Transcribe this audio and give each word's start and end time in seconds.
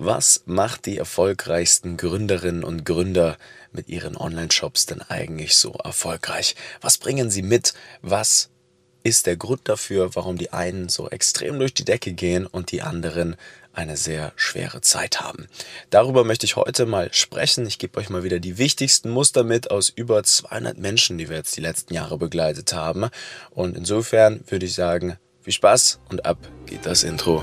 Was 0.00 0.44
macht 0.46 0.86
die 0.86 0.96
erfolgreichsten 0.96 1.96
Gründerinnen 1.96 2.62
und 2.62 2.84
Gründer 2.84 3.36
mit 3.72 3.88
ihren 3.88 4.16
Online-Shops 4.16 4.86
denn 4.86 5.02
eigentlich 5.02 5.56
so 5.56 5.72
erfolgreich? 5.72 6.54
Was 6.80 6.98
bringen 6.98 7.32
sie 7.32 7.42
mit? 7.42 7.74
Was 8.00 8.48
ist 9.02 9.26
der 9.26 9.36
Grund 9.36 9.62
dafür, 9.64 10.14
warum 10.14 10.38
die 10.38 10.52
einen 10.52 10.88
so 10.88 11.10
extrem 11.10 11.58
durch 11.58 11.74
die 11.74 11.84
Decke 11.84 12.12
gehen 12.12 12.46
und 12.46 12.70
die 12.70 12.80
anderen 12.80 13.34
eine 13.72 13.96
sehr 13.96 14.32
schwere 14.36 14.82
Zeit 14.82 15.20
haben. 15.20 15.48
Darüber 15.90 16.22
möchte 16.22 16.46
ich 16.46 16.54
heute 16.54 16.86
mal 16.86 17.12
sprechen. 17.12 17.66
Ich 17.66 17.80
gebe 17.80 17.98
euch 17.98 18.08
mal 18.08 18.22
wieder 18.22 18.38
die 18.38 18.56
wichtigsten 18.56 19.10
Muster 19.10 19.42
mit 19.42 19.72
aus 19.72 19.88
über 19.88 20.22
200 20.22 20.78
Menschen, 20.78 21.18
die 21.18 21.28
wir 21.28 21.38
jetzt 21.38 21.56
die 21.56 21.60
letzten 21.60 21.92
Jahre 21.94 22.18
begleitet 22.18 22.72
haben. 22.72 23.08
Und 23.50 23.76
insofern 23.76 24.44
würde 24.46 24.66
ich 24.66 24.74
sagen, 24.74 25.18
viel 25.42 25.54
Spaß 25.54 25.98
und 26.08 26.24
ab 26.24 26.38
geht 26.66 26.86
das 26.86 27.02
Intro. 27.02 27.42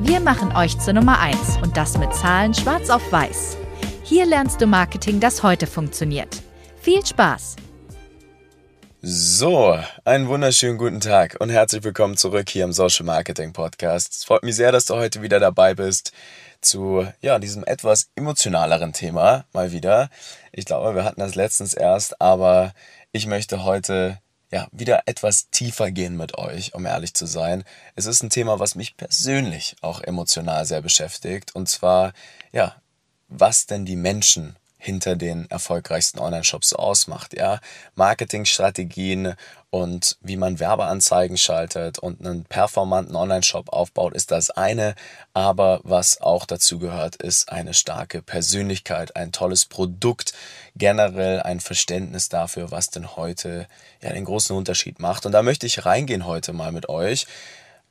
Wir 0.00 0.20
machen 0.20 0.54
euch 0.54 0.78
zur 0.78 0.92
Nummer 0.92 1.18
1 1.18 1.56
und 1.60 1.76
das 1.76 1.98
mit 1.98 2.14
Zahlen 2.14 2.54
schwarz 2.54 2.88
auf 2.88 3.10
weiß. 3.10 3.56
Hier 4.04 4.26
lernst 4.26 4.60
du 4.60 4.66
Marketing, 4.66 5.18
das 5.18 5.42
heute 5.42 5.66
funktioniert. 5.66 6.40
Viel 6.80 7.04
Spaß! 7.04 7.56
So, 9.02 9.76
einen 10.04 10.28
wunderschönen 10.28 10.78
guten 10.78 11.00
Tag 11.00 11.38
und 11.40 11.50
herzlich 11.50 11.82
willkommen 11.82 12.16
zurück 12.16 12.48
hier 12.48 12.62
im 12.62 12.72
Social 12.72 13.06
Marketing 13.06 13.52
Podcast. 13.52 14.12
Es 14.12 14.24
freut 14.24 14.44
mich 14.44 14.54
sehr, 14.54 14.70
dass 14.70 14.84
du 14.84 14.94
heute 14.94 15.20
wieder 15.20 15.40
dabei 15.40 15.74
bist 15.74 16.12
zu 16.60 17.04
ja, 17.20 17.40
diesem 17.40 17.64
etwas 17.64 18.10
emotionaleren 18.14 18.92
Thema 18.92 19.46
mal 19.52 19.72
wieder. 19.72 20.10
Ich 20.52 20.64
glaube, 20.64 20.94
wir 20.94 21.02
hatten 21.02 21.20
das 21.20 21.34
letztens 21.34 21.74
erst, 21.74 22.20
aber 22.20 22.72
ich 23.10 23.26
möchte 23.26 23.64
heute 23.64 24.20
ja, 24.50 24.68
wieder 24.72 25.02
etwas 25.06 25.50
tiefer 25.50 25.90
gehen 25.90 26.16
mit 26.16 26.38
euch, 26.38 26.74
um 26.74 26.86
ehrlich 26.86 27.14
zu 27.14 27.26
sein. 27.26 27.64
Es 27.96 28.06
ist 28.06 28.22
ein 28.22 28.30
Thema, 28.30 28.58
was 28.58 28.74
mich 28.74 28.96
persönlich 28.96 29.76
auch 29.82 30.00
emotional 30.00 30.64
sehr 30.64 30.80
beschäftigt. 30.80 31.54
Und 31.54 31.68
zwar, 31.68 32.12
ja, 32.52 32.76
was 33.28 33.66
denn 33.66 33.84
die 33.84 33.96
Menschen 33.96 34.56
hinter 34.78 35.16
den 35.16 35.50
erfolgreichsten 35.50 36.20
Online-Shops 36.20 36.72
ausmacht. 36.72 37.34
Ja, 37.34 37.60
Marketingstrategien 37.96 39.34
und 39.70 40.16
wie 40.20 40.36
man 40.36 40.60
Werbeanzeigen 40.60 41.36
schaltet 41.36 41.98
und 41.98 42.24
einen 42.24 42.44
performanten 42.44 43.14
Online-Shop 43.14 43.68
aufbaut, 43.68 44.14
ist 44.14 44.30
das 44.30 44.50
eine. 44.50 44.94
Aber 45.34 45.80
was 45.84 46.20
auch 46.20 46.46
dazu 46.46 46.78
gehört, 46.78 47.16
ist 47.16 47.50
eine 47.50 47.74
starke 47.74 48.22
Persönlichkeit, 48.22 49.16
ein 49.16 49.30
tolles 49.30 49.66
Produkt, 49.66 50.32
generell 50.74 51.40
ein 51.40 51.60
Verständnis 51.60 52.28
dafür, 52.28 52.70
was 52.70 52.90
denn 52.90 53.16
heute 53.16 53.66
ja 54.00 54.12
den 54.12 54.24
großen 54.24 54.56
Unterschied 54.56 55.00
macht. 55.00 55.26
Und 55.26 55.32
da 55.32 55.42
möchte 55.42 55.66
ich 55.66 55.84
reingehen 55.84 56.24
heute 56.24 56.52
mal 56.52 56.72
mit 56.72 56.88
euch 56.88 57.26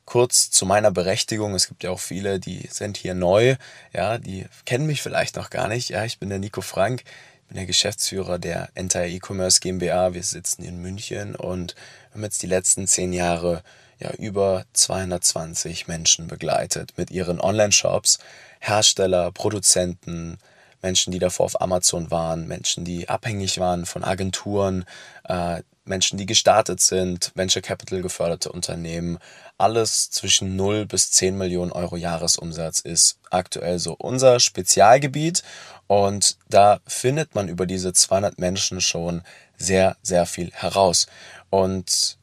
kurz 0.08 0.50
zu 0.50 0.66
meiner 0.66 0.90
Berechtigung. 0.90 1.54
Es 1.54 1.68
gibt 1.68 1.84
ja 1.84 1.92
auch 1.92 2.00
viele, 2.00 2.40
die 2.40 2.68
sind 2.72 2.98
hier 2.98 3.14
neu, 3.14 3.58
ja, 3.94 4.18
die 4.18 4.46
kennen 4.66 4.88
mich 4.88 5.04
vielleicht 5.04 5.36
noch 5.36 5.52
gar 5.52 5.68
nicht. 5.68 5.90
Ja, 5.90 6.06
ich 6.06 6.18
bin 6.18 6.30
der 6.30 6.40
Nico 6.40 6.62
Frank, 6.62 7.04
bin 7.48 7.58
der 7.58 7.66
Geschäftsführer 7.66 8.40
der 8.40 8.70
Entire 8.76 9.10
E-Commerce 9.10 9.60
GmbH. 9.60 10.14
Wir 10.14 10.24
sitzen 10.24 10.64
in 10.64 10.82
München 10.82 11.36
und 11.36 11.76
haben 12.14 12.24
jetzt 12.24 12.42
die 12.44 12.48
letzten 12.48 12.88
zehn 12.88 13.14
Jahre 13.14 13.64
ja 14.00 14.12
über 14.12 14.66
220 14.74 15.88
Menschen 15.88 16.28
begleitet 16.28 16.94
mit 16.98 17.10
ihren 17.10 17.40
Online-Shops, 17.40 18.20
Hersteller, 18.60 19.32
Produzenten, 19.32 20.38
Menschen, 20.82 21.12
die 21.12 21.20
davor 21.20 21.46
auf 21.46 21.62
Amazon 21.62 22.12
waren, 22.12 22.48
Menschen, 22.48 22.86
die 22.86 23.10
abhängig 23.10 23.60
waren 23.60 23.86
von 23.86 24.04
Agenturen, 24.04 24.86
äh, 25.24 25.64
Menschen, 25.88 26.18
die 26.18 26.26
gestartet 26.26 26.80
sind, 26.80 27.32
Venture 27.36 27.62
Capital 27.62 28.02
geförderte 28.02 28.52
Unternehmen, 28.52 29.18
alles 29.58 30.10
zwischen 30.10 30.56
0 30.56 30.86
bis 30.86 31.12
10 31.12 31.38
Millionen 31.38 31.72
Euro 31.72 31.98
Jahresumsatz 31.98 32.80
ist 32.80 33.20
aktuell 33.30 33.80
so 33.80 33.94
unser 33.94 34.40
Spezialgebiet 34.40 35.44
und 35.88 36.38
da 36.50 36.80
findet 36.86 37.36
man 37.36 37.48
über 37.48 37.66
diese 37.66 37.94
200 37.94 38.40
Menschen 38.40 38.82
schon 38.82 39.24
sehr, 39.58 39.98
sehr 40.04 40.26
viel 40.26 40.52
heraus. 40.54 41.08
Und 41.50 42.18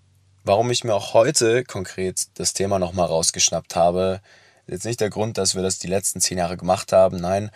warum 0.44 0.70
ich 0.70 0.84
mir 0.84 0.94
auch 0.94 1.14
heute 1.14 1.64
konkret 1.64 2.26
das 2.34 2.52
Thema 2.52 2.78
nochmal 2.78 3.06
rausgeschnappt 3.06 3.74
habe, 3.74 4.20
ist 4.66 4.72
jetzt 4.72 4.84
nicht 4.86 5.00
der 5.00 5.10
Grund, 5.10 5.38
dass 5.38 5.54
wir 5.54 5.62
das 5.62 5.78
die 5.78 5.88
letzten 5.88 6.20
zehn 6.20 6.38
Jahre 6.38 6.56
gemacht 6.56 6.92
haben, 6.92 7.18
nein, 7.18 7.50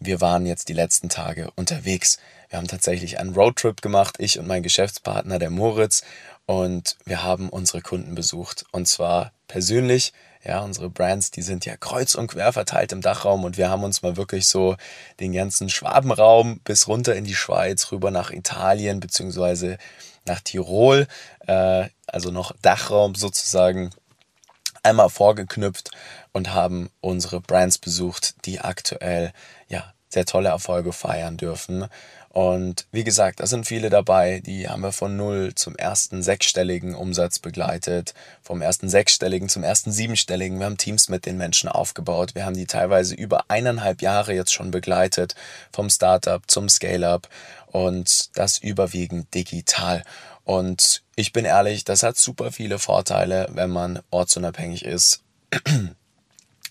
wir 0.00 0.20
waren 0.20 0.46
jetzt 0.46 0.68
die 0.68 0.74
letzten 0.74 1.08
Tage 1.08 1.50
unterwegs. 1.56 2.18
Wir 2.48 2.58
haben 2.58 2.68
tatsächlich 2.68 3.18
einen 3.18 3.34
Roadtrip 3.34 3.82
gemacht, 3.82 4.16
ich 4.18 4.38
und 4.38 4.46
mein 4.46 4.62
Geschäftspartner, 4.62 5.38
der 5.38 5.50
Moritz, 5.50 6.02
und 6.46 6.96
wir 7.04 7.22
haben 7.22 7.50
unsere 7.50 7.82
Kunden 7.82 8.14
besucht. 8.14 8.64
Und 8.72 8.88
zwar 8.88 9.32
persönlich. 9.48 10.14
Ja, 10.44 10.60
unsere 10.60 10.88
Brands, 10.88 11.30
die 11.30 11.42
sind 11.42 11.66
ja 11.66 11.76
kreuz 11.76 12.14
und 12.14 12.28
quer 12.28 12.52
verteilt 12.52 12.92
im 12.92 13.02
Dachraum 13.02 13.44
und 13.44 13.58
wir 13.58 13.68
haben 13.68 13.82
uns 13.82 14.02
mal 14.02 14.16
wirklich 14.16 14.46
so 14.46 14.76
den 15.18 15.32
ganzen 15.32 15.68
Schwabenraum 15.68 16.60
bis 16.60 16.86
runter 16.86 17.16
in 17.16 17.24
die 17.24 17.34
Schweiz, 17.34 17.90
rüber 17.90 18.10
nach 18.12 18.30
Italien 18.30 19.00
beziehungsweise 19.00 19.78
nach 20.24 20.40
Tirol, 20.40 21.08
äh, 21.46 21.88
also 22.06 22.30
noch 22.30 22.52
Dachraum 22.62 23.16
sozusagen, 23.16 23.90
einmal 24.84 25.10
vorgeknüpft 25.10 25.90
und 26.32 26.54
haben 26.54 26.88
unsere 27.00 27.40
Brands 27.40 27.78
besucht, 27.78 28.46
die 28.46 28.60
aktuell 28.60 29.32
ja 29.66 29.92
sehr 30.08 30.24
tolle 30.24 30.48
Erfolge 30.48 30.92
feiern 30.92 31.36
dürfen. 31.36 31.86
Und 32.30 32.86
wie 32.92 33.04
gesagt, 33.04 33.40
da 33.40 33.46
sind 33.46 33.66
viele 33.66 33.90
dabei, 33.90 34.40
die 34.40 34.68
haben 34.68 34.82
wir 34.82 34.92
von 34.92 35.16
null 35.16 35.54
zum 35.54 35.74
ersten 35.76 36.22
sechsstelligen 36.22 36.94
Umsatz 36.94 37.38
begleitet, 37.38 38.14
vom 38.42 38.60
ersten 38.60 38.88
sechsstelligen 38.88 39.48
zum 39.48 39.64
ersten 39.64 39.90
siebenstelligen. 39.90 40.58
Wir 40.58 40.66
haben 40.66 40.76
Teams 40.76 41.08
mit 41.08 41.26
den 41.26 41.36
Menschen 41.36 41.68
aufgebaut. 41.68 42.34
Wir 42.34 42.44
haben 42.44 42.54
die 42.54 42.66
teilweise 42.66 43.14
über 43.14 43.46
eineinhalb 43.48 44.02
Jahre 44.02 44.34
jetzt 44.34 44.52
schon 44.52 44.70
begleitet, 44.70 45.34
vom 45.72 45.90
Startup 45.90 46.42
zum 46.48 46.68
Scale-up 46.68 47.28
und 47.66 48.36
das 48.38 48.58
überwiegend 48.58 49.34
digital. 49.34 50.04
Und 50.44 51.02
ich 51.16 51.32
bin 51.32 51.44
ehrlich, 51.44 51.84
das 51.84 52.02
hat 52.02 52.16
super 52.16 52.52
viele 52.52 52.78
Vorteile, 52.78 53.48
wenn 53.52 53.70
man 53.70 54.00
ortsunabhängig 54.10 54.84
ist. 54.84 55.22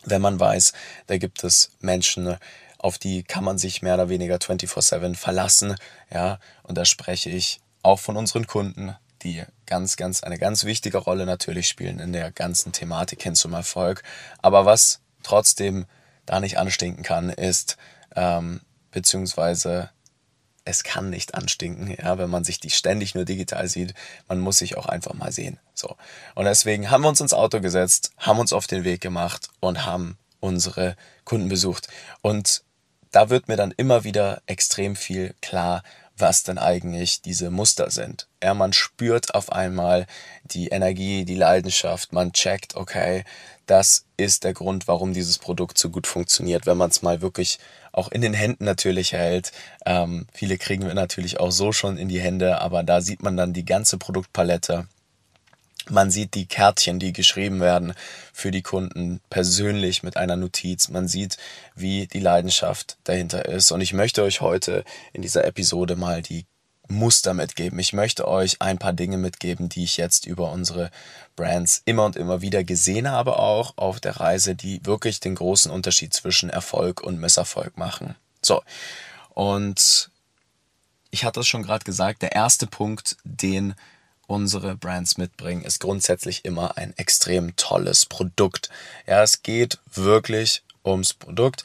wenn 0.05 0.21
man 0.21 0.39
weiß, 0.39 0.73
da 1.07 1.17
gibt 1.17 1.43
es 1.43 1.71
Menschen, 1.79 2.37
auf 2.77 2.97
die 2.97 3.23
kann 3.23 3.43
man 3.43 3.57
sich 3.57 3.81
mehr 3.81 3.95
oder 3.95 4.09
weniger 4.09 4.37
24/7 4.39 5.15
verlassen, 5.15 5.75
ja, 6.11 6.39
und 6.63 6.77
da 6.77 6.85
spreche 6.85 7.29
ich 7.29 7.59
auch 7.81 7.99
von 7.99 8.17
unseren 8.17 8.47
Kunden, 8.47 8.95
die 9.23 9.43
ganz, 9.65 9.97
ganz, 9.97 10.23
eine 10.23 10.37
ganz 10.37 10.63
wichtige 10.63 10.97
Rolle 10.97 11.25
natürlich 11.25 11.67
spielen 11.67 11.99
in 11.99 12.13
der 12.13 12.31
ganzen 12.31 12.71
Thematik 12.71 13.23
hin 13.23 13.35
zum 13.35 13.53
Erfolg. 13.53 14.03
Aber 14.41 14.65
was 14.65 15.01
trotzdem 15.23 15.85
da 16.25 16.39
nicht 16.39 16.57
anstinken 16.57 17.03
kann, 17.03 17.29
ist, 17.29 17.77
ähm, 18.15 18.61
beziehungsweise 18.91 19.89
es 20.65 20.83
kann 20.83 21.09
nicht 21.09 21.33
anstinken, 21.33 21.95
ja, 21.97 22.17
wenn 22.17 22.29
man 22.29 22.43
sich 22.43 22.59
die 22.59 22.69
ständig 22.69 23.15
nur 23.15 23.23
digital 23.23 23.67
sieht. 23.67 23.93
Man 24.27 24.39
muss 24.39 24.57
sich 24.57 24.77
auch 24.77 24.85
einfach 24.85 25.13
mal 25.13 25.31
sehen. 25.31 25.59
So. 25.73 25.95
Und 26.35 26.45
deswegen 26.45 26.91
haben 26.91 27.03
wir 27.03 27.09
uns 27.09 27.21
ins 27.21 27.33
Auto 27.33 27.61
gesetzt, 27.61 28.11
haben 28.17 28.39
uns 28.39 28.51
auf 28.51 28.67
den 28.67 28.83
Weg 28.83 28.99
gemacht 28.99 29.49
und 29.61 29.85
haben 29.85 30.17
unsere 30.41 30.97
Kunden 31.23 31.47
besucht. 31.47 31.87
Und 32.21 32.63
da 33.11 33.29
wird 33.29 33.47
mir 33.47 33.57
dann 33.57 33.73
immer 33.75 34.03
wieder 34.03 34.41
extrem 34.45 34.95
viel 34.95 35.33
klar, 35.41 35.83
was 36.17 36.43
denn 36.43 36.57
eigentlich 36.57 37.21
diese 37.21 37.51
Muster 37.51 37.91
sind. 37.91 38.27
Ja, 38.43 38.53
man 38.53 38.73
spürt 38.73 39.35
auf 39.35 39.51
einmal 39.51 40.07
die 40.45 40.69
Energie, 40.69 41.25
die 41.25 41.35
Leidenschaft, 41.35 42.11
man 42.11 42.33
checkt, 42.33 42.75
okay, 42.75 43.23
das 43.67 44.05
ist 44.15 44.43
der 44.43 44.53
Grund, 44.53 44.87
warum 44.87 45.13
dieses 45.13 45.37
Produkt 45.37 45.77
so 45.77 45.89
gut 45.89 46.07
funktioniert, 46.07 46.65
wenn 46.65 46.77
man 46.77 46.89
es 46.89 47.01
mal 47.01 47.21
wirklich 47.21 47.59
auch 47.91 48.09
in 48.09 48.21
den 48.21 48.33
Händen 48.33 48.65
natürlich 48.65 49.11
hält. 49.11 49.51
Ähm, 49.85 50.27
viele 50.33 50.57
kriegen 50.57 50.85
wir 50.85 50.93
natürlich 50.93 51.39
auch 51.39 51.51
so 51.51 51.71
schon 51.71 51.97
in 51.97 52.07
die 52.07 52.21
Hände, 52.21 52.61
aber 52.61 52.83
da 52.83 53.01
sieht 53.01 53.21
man 53.21 53.37
dann 53.37 53.53
die 53.53 53.65
ganze 53.65 53.97
Produktpalette 53.97 54.87
man 55.89 56.11
sieht 56.11 56.33
die 56.33 56.45
Kärtchen, 56.45 56.99
die 56.99 57.13
geschrieben 57.13 57.59
werden 57.59 57.93
für 58.33 58.51
die 58.51 58.61
Kunden 58.61 59.21
persönlich 59.29 60.03
mit 60.03 60.17
einer 60.17 60.35
Notiz. 60.35 60.89
Man 60.89 61.07
sieht, 61.07 61.37
wie 61.75 62.07
die 62.07 62.19
Leidenschaft 62.19 62.97
dahinter 63.03 63.45
ist. 63.45 63.71
Und 63.71 63.81
ich 63.81 63.93
möchte 63.93 64.23
euch 64.23 64.41
heute 64.41 64.83
in 65.13 65.21
dieser 65.21 65.45
Episode 65.45 65.95
mal 65.95 66.21
die 66.21 66.45
Muster 66.89 67.33
mitgeben. 67.33 67.79
Ich 67.79 67.93
möchte 67.93 68.27
euch 68.27 68.61
ein 68.61 68.77
paar 68.77 68.93
Dinge 68.93 69.17
mitgeben, 69.17 69.69
die 69.69 69.83
ich 69.83 69.97
jetzt 69.97 70.25
über 70.25 70.51
unsere 70.51 70.89
Brands 71.35 71.81
immer 71.85 72.05
und 72.05 72.15
immer 72.15 72.41
wieder 72.41 72.63
gesehen 72.63 73.11
habe, 73.11 73.37
auch 73.37 73.73
auf 73.77 73.99
der 73.99 74.17
Reise, 74.17 74.55
die 74.55 74.85
wirklich 74.85 75.19
den 75.19 75.35
großen 75.35 75.71
Unterschied 75.71 76.13
zwischen 76.13 76.49
Erfolg 76.49 77.01
und 77.01 77.19
Misserfolg 77.19 77.77
machen. 77.77 78.15
So, 78.41 78.61
und 79.33 80.09
ich 81.11 81.25
hatte 81.25 81.41
es 81.41 81.47
schon 81.47 81.63
gerade 81.63 81.83
gesagt, 81.83 82.21
der 82.21 82.33
erste 82.33 82.67
Punkt, 82.67 83.17
den 83.23 83.75
unsere 84.27 84.75
Brands 84.75 85.17
mitbringen, 85.17 85.63
ist 85.63 85.79
grundsätzlich 85.79 86.45
immer 86.45 86.77
ein 86.77 86.93
extrem 86.97 87.55
tolles 87.55 88.05
Produkt. 88.05 88.69
Ja, 89.07 89.23
es 89.23 89.41
geht 89.41 89.79
wirklich 89.93 90.63
ums 90.85 91.13
Produkt. 91.13 91.63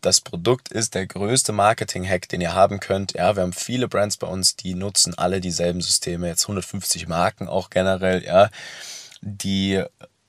Das 0.00 0.20
Produkt 0.20 0.68
ist 0.70 0.94
der 0.94 1.06
größte 1.06 1.52
Marketing-Hack, 1.52 2.28
den 2.28 2.40
ihr 2.40 2.54
haben 2.54 2.80
könnt. 2.80 3.14
Ja, 3.14 3.36
wir 3.36 3.42
haben 3.42 3.52
viele 3.52 3.88
Brands 3.88 4.16
bei 4.16 4.26
uns, 4.26 4.56
die 4.56 4.74
nutzen 4.74 5.16
alle 5.16 5.40
dieselben 5.40 5.80
Systeme, 5.80 6.28
jetzt 6.28 6.44
150 6.44 7.08
Marken 7.08 7.48
auch 7.48 7.70
generell, 7.70 8.24
ja. 8.24 8.50
Die 9.20 9.82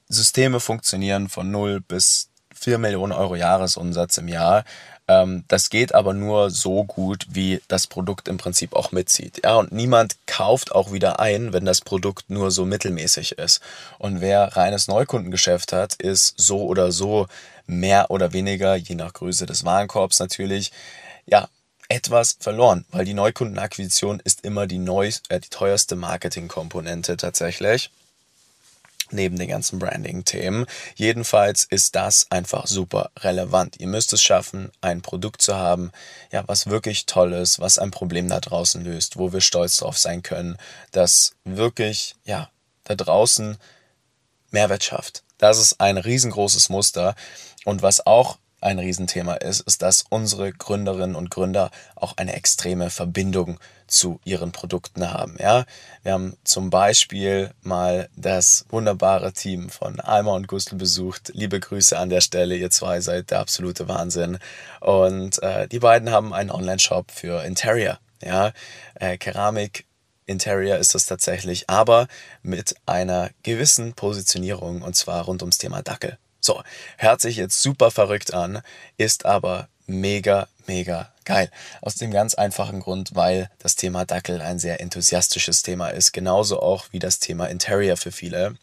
Systeme 0.08 0.60
funktionieren 0.60 1.30
von 1.30 1.52
0 1.52 1.81
bis 1.81 2.30
4 2.56 2.78
Millionen 2.78 3.14
Euro 3.14 3.36
Jahresumsatz 3.36 4.18
im 4.18 4.28
Jahr. 4.28 4.66
Ähm, 5.10 5.44
das 5.48 5.72
geht 5.72 5.96
aber 5.96 6.14
nur 6.14 6.52
so 6.52 6.84
gut, 6.84 7.26
wie 7.32 7.62
das 7.68 7.88
Produkt 7.88 8.28
im 8.28 8.38
Prinzip 8.38 8.74
auch 8.76 8.92
mitzieht. 8.92 9.42
Ja, 9.44 9.56
und 9.56 9.72
niemand 9.72 10.16
kauft 10.28 10.72
auch 10.72 10.94
wieder 10.94 11.20
ein, 11.20 11.52
wenn 11.52 11.66
das 11.66 11.82
Produkt 11.82 12.30
nur 12.30 12.52
so 12.52 12.64
mittelmäßig 12.64 13.34
ist. 13.34 13.60
Und 13.98 14.22
wer 14.22 14.56
reines 14.56 14.88
Neukundengeschäft 14.88 15.74
hat, 15.74 15.96
ist 15.96 16.36
so 16.38 16.64
oder 16.64 16.92
so 16.92 17.28
mehr 17.66 18.12
oder 18.12 18.34
weniger, 18.34 18.76
je 18.76 18.96
nach 18.96 19.14
Größe 19.14 19.48
des 19.48 19.66
Warenkorbs 19.66 20.20
natürlich, 20.20 20.72
ja, 21.26 21.50
etwas 21.88 22.38
verloren, 22.40 22.86
weil 22.92 23.04
die 23.04 23.16
Neukundenakquisition 23.16 24.22
ist 24.24 24.46
immer 24.46 24.68
die, 24.68 24.78
neu, 24.78 25.12
äh, 25.30 25.40
die 25.40 25.50
teuerste 25.50 25.96
Marketingkomponente 25.96 27.18
tatsächlich 27.18 27.90
neben 29.12 29.38
den 29.38 29.50
ganzen 29.50 29.80
Branding-Themen. 29.80 30.66
Jedenfalls 30.96 31.64
ist 31.64 31.96
das 31.96 32.28
einfach 32.30 32.68
super 32.68 33.12
relevant. 33.20 33.80
Ihr 33.80 33.88
müsst 33.88 34.14
es 34.14 34.22
schaffen, 34.22 34.72
ein 34.82 35.02
Produkt 35.02 35.42
zu 35.42 35.56
haben, 35.56 35.92
ja, 36.32 36.44
was 36.48 36.68
wirklich 36.68 37.06
toll 37.06 37.34
ist, 37.34 37.60
was 37.60 37.80
ein 37.80 37.92
Problem 37.92 38.30
da 38.30 38.40
draußen 38.40 38.84
löst, 38.84 39.18
wo 39.18 39.34
wir 39.34 39.42
stolz 39.42 39.78
drauf 39.78 39.98
sein 39.98 40.24
können, 40.24 40.58
das 40.92 41.34
wirklich, 41.44 42.16
ja, 42.26 42.50
da 42.84 42.96
draußen 42.96 43.58
Mehrwert 44.52 44.84
schafft. 44.84 45.24
Das 45.38 45.58
ist 45.58 45.80
ein 45.80 45.98
riesengroßes 45.98 46.70
Muster 46.70 47.16
und 47.66 47.82
was 47.82 48.06
auch 48.06 48.38
ein 48.62 48.80
Riesenthema 48.80 49.36
ist, 49.36 49.62
ist, 49.62 49.82
dass 49.82 50.06
unsere 50.10 50.52
Gründerinnen 50.52 51.16
und 51.16 51.32
Gründer 51.32 51.72
auch 51.96 52.18
eine 52.18 52.34
extreme 52.34 52.90
Verbindung 52.90 53.60
zu 53.88 54.20
ihren 54.24 54.52
Produkten 54.52 55.12
haben. 55.12 55.38
Ja, 55.40 55.66
wir 56.04 56.14
haben 56.14 56.38
zum 56.44 56.70
Beispiel 56.70 57.52
mal 57.62 58.10
das 58.16 58.66
wunderbare 58.70 59.34
Team 59.34 59.70
von 59.70 60.00
Alma 60.00 60.34
und 60.34 60.48
Gustl 60.48 60.76
besucht. 60.76 61.32
Liebe 61.34 61.60
Grüße 61.60 61.98
an 61.98 62.10
der 62.10 62.22
Stelle, 62.22 62.56
ihr 62.56 62.70
zwei 62.70 63.02
seid 63.02 63.32
der 63.32 63.40
absolute 63.40 63.88
Wahnsinn. 63.88 64.38
Und 64.80 65.42
äh, 65.42 65.68
die 65.68 65.80
beiden 65.80 66.12
haben 66.12 66.34
einen 66.34 66.52
Online-Shop 66.52 67.12
für 67.12 67.44
Interior. 67.44 68.00
Ja, 68.22 68.52
äh, 68.96 69.18
Keramik 69.18 69.86
Interior 70.26 70.78
ist 70.78 70.94
das 70.94 71.08
tatsächlich, 71.08 71.70
aber 71.70 72.08
mit 72.44 72.76
einer 72.86 73.32
gewissen 73.44 73.94
Positionierung 73.94 74.84
und 74.84 74.96
zwar 74.96 75.26
rund 75.26 75.42
ums 75.42 75.58
Thema 75.58 75.82
Dackel. 75.82 76.18
So, 76.40 76.62
hört 76.98 77.22
sich 77.22 77.36
jetzt 77.38 77.62
super 77.62 77.92
verrückt 77.92 78.34
an, 78.34 78.62
ist 78.98 79.26
aber 79.26 79.68
mega, 79.88 80.48
mega 80.68 81.12
geil. 81.26 81.50
Aus 81.82 81.96
dem 81.96 82.12
ganz 82.12 82.36
einfachen 82.36 82.80
Grund, 82.80 83.12
weil 83.14 83.50
das 83.60 83.76
Thema 83.76 84.06
Dackel 84.06 84.42
ein 84.42 84.60
sehr 84.60 84.80
enthusiastisches 84.80 85.64
Thema 85.64 85.90
ist, 85.90 86.14
genauso 86.14 86.62
auch 86.62 86.86
wie 86.92 87.00
das 87.00 87.20
Thema 87.20 87.48
Interior 87.48 87.98
für 87.98 88.12
viele. 88.12 88.56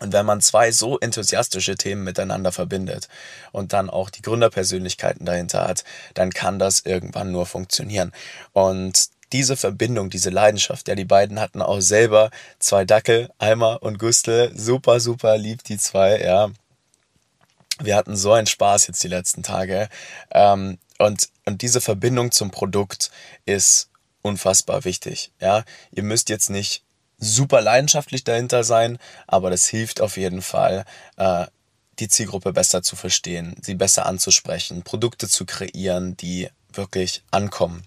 Und 0.00 0.12
wenn 0.12 0.26
man 0.26 0.40
zwei 0.40 0.70
so 0.70 0.98
enthusiastische 0.98 1.76
Themen 1.76 2.04
miteinander 2.04 2.52
verbindet 2.52 3.08
und 3.52 3.72
dann 3.72 3.90
auch 3.90 4.10
die 4.10 4.22
Gründerpersönlichkeiten 4.22 5.26
dahinter 5.26 5.66
hat, 5.66 5.84
dann 6.14 6.30
kann 6.30 6.58
das 6.58 6.80
irgendwann 6.80 7.32
nur 7.32 7.46
funktionieren. 7.46 8.12
Und 8.52 9.08
diese 9.32 9.56
Verbindung, 9.56 10.08
diese 10.08 10.30
Leidenschaft, 10.30 10.88
ja, 10.88 10.94
die 10.94 11.04
beiden 11.04 11.40
hatten 11.40 11.60
auch 11.60 11.80
selber 11.80 12.30
zwei 12.58 12.84
Dackel, 12.84 13.28
Alma 13.38 13.74
und 13.74 13.98
Gustl, 13.98 14.52
super, 14.54 15.00
super 15.00 15.36
lieb, 15.36 15.64
die 15.64 15.78
zwei, 15.78 16.20
ja. 16.20 16.50
Wir 17.80 17.96
hatten 17.96 18.16
so 18.16 18.32
einen 18.32 18.46
Spaß 18.46 18.86
jetzt 18.86 19.02
die 19.02 19.08
letzten 19.08 19.42
Tage. 19.42 19.88
Ähm, 20.30 20.78
und, 20.98 21.28
und 21.44 21.62
diese 21.62 21.80
Verbindung 21.80 22.32
zum 22.32 22.50
Produkt 22.50 23.10
ist 23.46 23.90
unfassbar 24.22 24.84
wichtig. 24.84 25.30
Ja, 25.40 25.64
ihr 25.92 26.02
müsst 26.02 26.28
jetzt 26.28 26.50
nicht 26.50 26.82
super 27.18 27.60
leidenschaftlich 27.60 28.24
dahinter 28.24 28.64
sein, 28.64 28.98
aber 29.26 29.50
das 29.50 29.66
hilft 29.66 30.00
auf 30.00 30.16
jeden 30.16 30.42
Fall, 30.42 30.84
äh, 31.16 31.46
die 31.98 32.08
Zielgruppe 32.08 32.52
besser 32.52 32.82
zu 32.82 32.94
verstehen, 32.94 33.56
sie 33.60 33.74
besser 33.74 34.06
anzusprechen, 34.06 34.82
Produkte 34.82 35.28
zu 35.28 35.44
kreieren, 35.46 36.16
die 36.16 36.48
wirklich 36.72 37.22
ankommen 37.30 37.84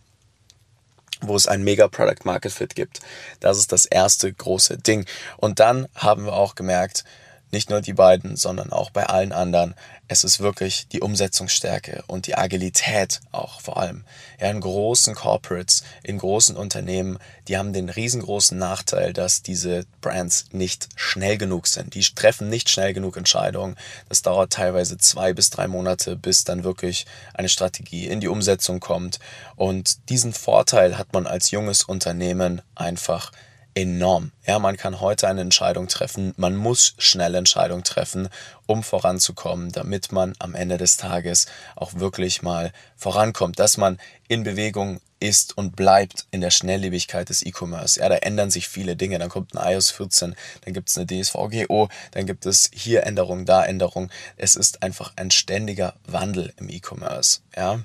wo 1.22 1.36
es 1.36 1.48
ein 1.48 1.64
mega 1.64 1.88
Product 1.88 2.26
Market 2.26 2.52
Fit 2.52 2.76
gibt. 2.76 3.00
Das 3.40 3.58
ist 3.58 3.72
das 3.72 3.86
erste 3.86 4.32
große 4.34 4.78
Ding. 4.80 5.06
Und 5.38 5.60
dann 5.60 5.88
haben 5.96 6.26
wir 6.26 6.34
auch 6.34 6.56
gemerkt, 6.56 7.04
nicht 7.52 7.70
nur 7.70 7.82
die 7.82 7.94
beiden, 7.94 8.36
sondern 8.36 8.72
auch 8.72 8.90
bei 8.90 9.06
allen 9.06 9.32
anderen. 9.32 9.76
Es 10.08 10.24
ist 10.24 10.40
wirklich 10.40 10.88
die 10.92 11.02
Umsetzungsstärke 11.02 12.04
und 12.08 12.28
die 12.28 12.36
Agilität 12.36 13.22
auch 13.32 13.62
vor 13.62 13.78
allem. 13.78 14.04
Ja, 14.40 14.50
in 14.50 14.60
großen 14.60 15.16
Corporates, 15.16 15.84
in 16.04 16.18
großen 16.18 16.56
Unternehmen, 16.56 17.18
die 17.48 17.58
haben 17.58 17.74
den 17.74 17.90
riesengroßen 17.90 18.58
Nachteil, 18.58 19.14
dass 19.14 19.42
diese 19.42 19.86
Brands 20.02 20.46
nicht 20.52 20.90
schnell 20.96 21.38
genug 21.38 21.68
sind. 21.68 21.96
Die 21.96 22.02
treffen 22.02 22.50
nicht 22.50 22.70
schnell 22.70 22.94
genug 22.94 23.18
Entscheidungen. 23.18 23.76
Das 24.10 24.22
dauert 24.22 24.54
teilweise 24.54 24.98
zwei 24.98 25.34
bis 25.34 25.50
drei 25.50 25.68
Monate, 25.68 26.16
bis 26.16 26.44
dann 26.44 26.64
wirklich 26.64 27.06
eine 27.34 27.50
Strategie 27.50 28.08
in 28.08 28.20
die 28.20 28.28
Umsetzung 28.28 28.80
kommt. 28.80 29.20
Und 29.56 30.10
diesen 30.10 30.34
Vorteil 30.34 30.98
hat 30.98 31.14
man 31.14 31.28
als 31.28 31.52
junges 31.52 31.84
Unternehmen 31.84 32.62
einfach 32.76 33.32
enorm. 33.74 34.32
Ja, 34.46 34.60
man 34.60 34.78
kann 34.78 35.00
heute 35.00 35.28
eine 35.28 35.42
Entscheidung 35.42 35.88
treffen, 35.88 36.34
man 36.38 36.56
muss 36.56 36.94
schnell 36.98 37.36
Entscheidungen 37.36 37.84
treffen, 37.84 38.30
um 38.66 38.84
voranzukommen, 38.84 39.72
damit 39.72 40.12
man 40.12 40.34
am 40.40 40.56
Ende 40.56 40.78
des 40.78 40.98
Tages 40.98 41.46
auch 41.76 41.96
wirklich 41.96 42.42
mal 42.42 42.72
vorankommt, 42.96 43.60
dass 43.60 43.78
man 43.78 44.00
in 44.28 44.44
Bewegung 44.44 45.00
ist 45.22 45.58
und 45.58 45.76
bleibt 45.76 46.26
in 46.32 46.42
der 46.42 46.50
Schnelllebigkeit 46.50 47.30
des 47.30 47.46
E-Commerce. 47.46 48.00
Ja, 48.00 48.10
da 48.10 48.16
ändern 48.16 48.50
sich 48.50 48.68
viele 48.68 48.96
Dinge. 48.96 49.20
Dann 49.20 49.30
kommt 49.30 49.56
ein 49.56 49.74
iOS 49.74 49.92
14, 49.92 50.36
dann 50.66 50.74
gibt 50.74 50.90
es 50.90 50.98
eine 50.98 51.06
DSVGO, 51.06 51.90
dann 52.12 52.26
gibt 52.26 52.46
es 52.46 52.70
hier 52.74 53.06
Änderungen, 53.06 53.46
da 53.46 53.64
Änderungen. 53.64 54.12
Es 54.36 54.56
ist 54.56 54.84
einfach 54.84 55.14
ein 55.16 55.32
ständiger 55.32 55.94
Wandel 56.08 56.54
im 56.58 56.70
E-Commerce. 56.70 57.42
Ja, 57.56 57.82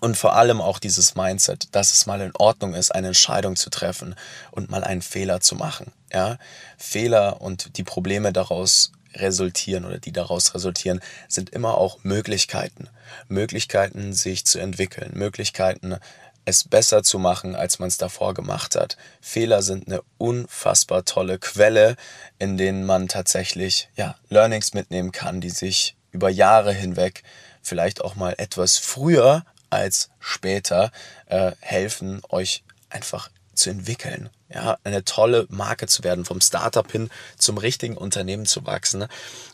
und 0.00 0.16
vor 0.16 0.34
allem 0.34 0.60
auch 0.60 0.78
dieses 0.78 1.14
Mindset, 1.14 1.68
dass 1.72 1.92
es 1.92 2.06
mal 2.06 2.20
in 2.20 2.32
Ordnung 2.34 2.74
ist, 2.74 2.94
eine 2.94 3.08
Entscheidung 3.08 3.56
zu 3.56 3.70
treffen 3.70 4.14
und 4.50 4.70
mal 4.70 4.84
einen 4.84 5.02
Fehler 5.02 5.40
zu 5.40 5.54
machen. 5.54 5.92
Ja? 6.12 6.38
Fehler 6.78 7.40
und 7.40 7.76
die 7.76 7.84
Probleme 7.84 8.32
daraus 8.32 8.92
resultieren 9.14 9.84
oder 9.84 9.98
die 9.98 10.12
daraus 10.12 10.54
resultieren, 10.54 11.00
sind 11.28 11.50
immer 11.50 11.76
auch 11.76 11.98
Möglichkeiten. 12.02 12.88
Möglichkeiten, 13.28 14.12
sich 14.12 14.46
zu 14.46 14.58
entwickeln, 14.58 15.12
Möglichkeiten, 15.14 15.96
es 16.44 16.64
besser 16.64 17.02
zu 17.02 17.18
machen, 17.18 17.54
als 17.54 17.78
man 17.78 17.88
es 17.88 17.98
davor 17.98 18.34
gemacht 18.34 18.74
hat. 18.74 18.96
Fehler 19.20 19.62
sind 19.62 19.88
eine 19.88 20.00
unfassbar 20.18 21.04
tolle 21.04 21.38
Quelle, 21.38 21.96
in 22.38 22.56
denen 22.56 22.86
man 22.86 23.08
tatsächlich 23.08 23.88
ja, 23.96 24.16
Learnings 24.28 24.72
mitnehmen 24.72 25.12
kann, 25.12 25.40
die 25.40 25.50
sich 25.50 25.96
über 26.12 26.30
Jahre 26.30 26.72
hinweg 26.72 27.22
vielleicht 27.62 28.00
auch 28.02 28.16
mal 28.16 28.34
etwas 28.38 28.78
früher 28.78 29.44
als 29.70 30.10
später 30.18 30.92
äh, 31.26 31.52
helfen, 31.60 32.20
euch 32.28 32.62
einfach 32.90 33.30
zu 33.54 33.70
entwickeln. 33.70 34.30
Ja, 34.52 34.78
eine 34.82 35.04
tolle 35.04 35.46
Marke 35.48 35.86
zu 35.86 36.02
werden, 36.02 36.24
vom 36.24 36.40
Startup 36.40 36.90
hin 36.90 37.08
zum 37.38 37.56
richtigen 37.56 37.96
Unternehmen 37.96 38.46
zu 38.46 38.66
wachsen. 38.66 39.06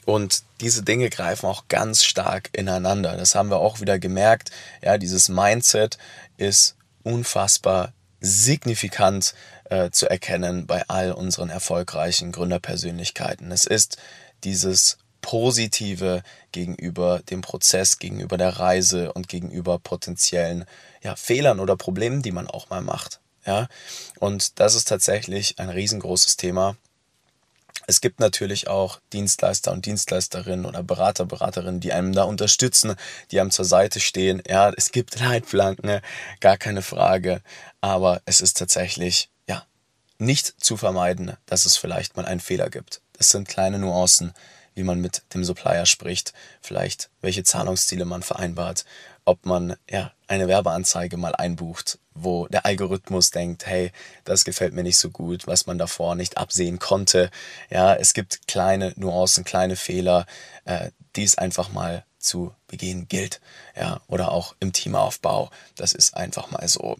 Und 0.07 0.43
diese 0.61 0.83
Dinge 0.83 1.11
greifen 1.11 1.47
auch 1.47 1.69
ganz 1.69 2.03
stark 2.03 2.49
ineinander. 2.53 3.15
Das 3.17 3.35
haben 3.35 3.51
wir 3.51 3.59
auch 3.59 3.81
wieder 3.81 3.99
gemerkt. 3.99 4.51
Ja, 4.83 4.97
dieses 4.97 5.29
Mindset 5.29 5.99
ist 6.39 6.77
unfassbar 7.03 7.93
signifikant 8.21 9.35
äh, 9.65 9.91
zu 9.91 10.09
erkennen 10.09 10.67
bei 10.67 10.89
all 10.89 11.13
unseren 11.13 11.51
erfolgreichen 11.51 12.33
Gründerpersönlichkeiten. 12.33 13.53
Es 13.53 13.67
ist 13.67 13.99
dieses 14.45 14.97
Positive 15.21 16.23
gegenüber 16.53 17.21
dem 17.31 17.41
Prozess, 17.41 17.99
gegenüber 17.99 18.37
der 18.39 18.59
Reise 18.59 19.13
und 19.13 19.29
gegenüber 19.29 19.79
potenziellen 19.79 20.65
ja, 21.03 21.17
Fehlern 21.17 21.61
oder 21.61 21.77
Problemen, 21.77 22.23
die 22.23 22.33
man 22.33 22.47
auch 22.47 22.71
mal 22.71 22.83
macht. 22.83 23.21
Ja? 23.47 23.69
Und 24.19 24.59
das 24.61 24.75
ist 24.75 24.89
tatsächlich 24.89 25.59
ein 25.59 25.71
riesengroßes 25.71 26.37
Thema, 26.37 26.77
Es 27.89 28.01
gibt 28.01 28.19
natürlich 28.19 28.67
auch 28.69 29.01
Dienstleister 29.13 29.71
und 29.71 29.87
Dienstleisterinnen 29.87 30.67
oder 30.67 30.83
Berater, 30.83 31.25
Beraterinnen, 31.25 31.81
die 31.81 31.93
einem 31.93 32.13
da 32.13 32.25
unterstützen, 32.25 32.97
die 33.31 33.41
einem 33.41 33.53
zur 33.53 33.65
Seite 33.65 34.01
stehen. 34.01 34.43
Ja, 34.49 34.73
es 34.77 34.91
gibt 34.91 35.19
Leitplanken, 35.21 36.01
gar 36.41 36.57
keine 36.57 36.83
Frage. 36.83 37.43
Aber 37.81 38.23
es 38.25 38.41
ist 38.41 38.57
tatsächlich, 38.57 39.31
ja, 39.49 39.65
nicht 40.19 40.55
zu 40.59 40.77
vermeiden, 40.77 41.37
dass 41.47 41.65
es 41.67 41.77
vielleicht 41.77 42.17
mal 42.17 42.27
einen 42.27 42.41
Fehler 42.41 42.71
gibt. 42.71 43.03
Das 43.19 43.31
sind 43.31 43.49
kleine 43.49 43.79
Nuancen, 43.79 44.33
wie 44.77 44.85
man 44.85 45.01
mit 45.01 45.23
dem 45.35 45.43
Supplier 45.43 45.85
spricht, 45.85 46.33
vielleicht 46.61 47.11
welche 47.21 47.43
Zahlungsziele 47.43 48.05
man 48.05 48.23
vereinbart, 48.23 48.85
ob 49.25 49.45
man 49.45 49.75
ja 49.91 50.13
eine 50.29 50.47
Werbeanzeige 50.47 51.17
mal 51.17 51.35
einbucht 51.35 51.99
wo 52.19 52.47
der 52.49 52.67
Algorithmus 52.67 53.31
denkt, 53.31 53.67
hey, 53.67 53.93
das 54.25 54.45
gefällt 54.45 54.75
mir 54.75 54.83
nicht 54.83 54.99
so 54.99 55.11
gut, 55.11 55.47
was 55.47 55.67
man 55.67 55.79
davor 55.79 56.15
nicht 56.15 56.39
absehen 56.39 56.79
konnte. 56.79 57.31
Ja, 57.71 57.95
es 57.95 58.15
gibt 58.15 58.47
kleine 58.49 58.93
Nuancen, 58.97 59.45
kleine 59.45 59.77
Fehler, 59.77 60.27
äh, 60.65 60.91
die 61.15 61.25
es 61.25 61.39
einfach 61.39 61.71
mal 61.71 62.05
zu 62.27 62.53
begehen 62.67 63.09
gilt. 63.09 63.41
Ja, 63.77 64.01
oder 64.09 64.33
auch 64.33 64.55
im 64.61 64.73
Teamaufbau. 64.73 65.51
Das 65.77 65.93
ist 65.93 66.17
einfach 66.17 66.51
mal 66.51 66.67
so. 66.69 66.97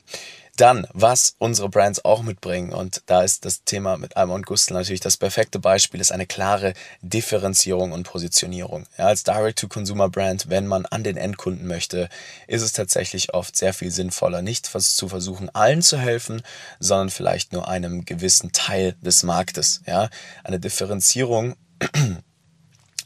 Dann, 0.57 0.87
was 0.95 1.35
unsere 1.37 1.69
Brands 1.69 2.03
auch 2.07 2.23
mitbringen, 2.23 2.73
und 2.73 3.03
da 3.05 3.23
ist 3.23 3.45
das 3.45 3.65
Thema 3.65 3.99
mit 3.99 4.17
Alma 4.17 4.35
und 4.35 4.47
Gustl 4.47 4.73
natürlich 4.73 5.01
das 5.01 5.19
perfekte 5.19 5.59
Beispiel, 5.59 6.01
ist 6.01 6.13
eine 6.13 6.27
klare 6.27 6.73
Differenzierung 7.03 7.93
und 7.93 8.05
Positionierung. 8.05 8.87
Ja, 8.97 9.09
als 9.09 9.23
Direct-to-Consumer-Brand, 9.25 10.49
wenn 10.49 10.67
man 10.67 10.87
an 10.87 11.05
den 11.05 11.19
Endkunden 11.19 11.67
möchte, 11.67 12.09
ist 12.47 12.63
es 12.63 12.73
tatsächlich 12.73 13.35
oft 13.35 13.55
sehr 13.55 13.75
viel 13.75 13.91
sinnvoller, 13.91 14.41
nicht 14.41 14.65
zu 14.65 15.09
versuchen, 15.09 15.55
allen 15.55 15.83
zu 15.83 15.99
helfen, 15.99 16.41
sondern 16.81 17.11
vielleicht 17.11 17.53
nur 17.53 17.69
einem 17.69 18.07
gewissen 18.07 18.51
Teil 18.53 18.95
des 19.03 19.25
Marktes. 19.25 19.83
Ja, 19.87 20.09
eine 20.43 20.59
Differenzierung 20.59 21.57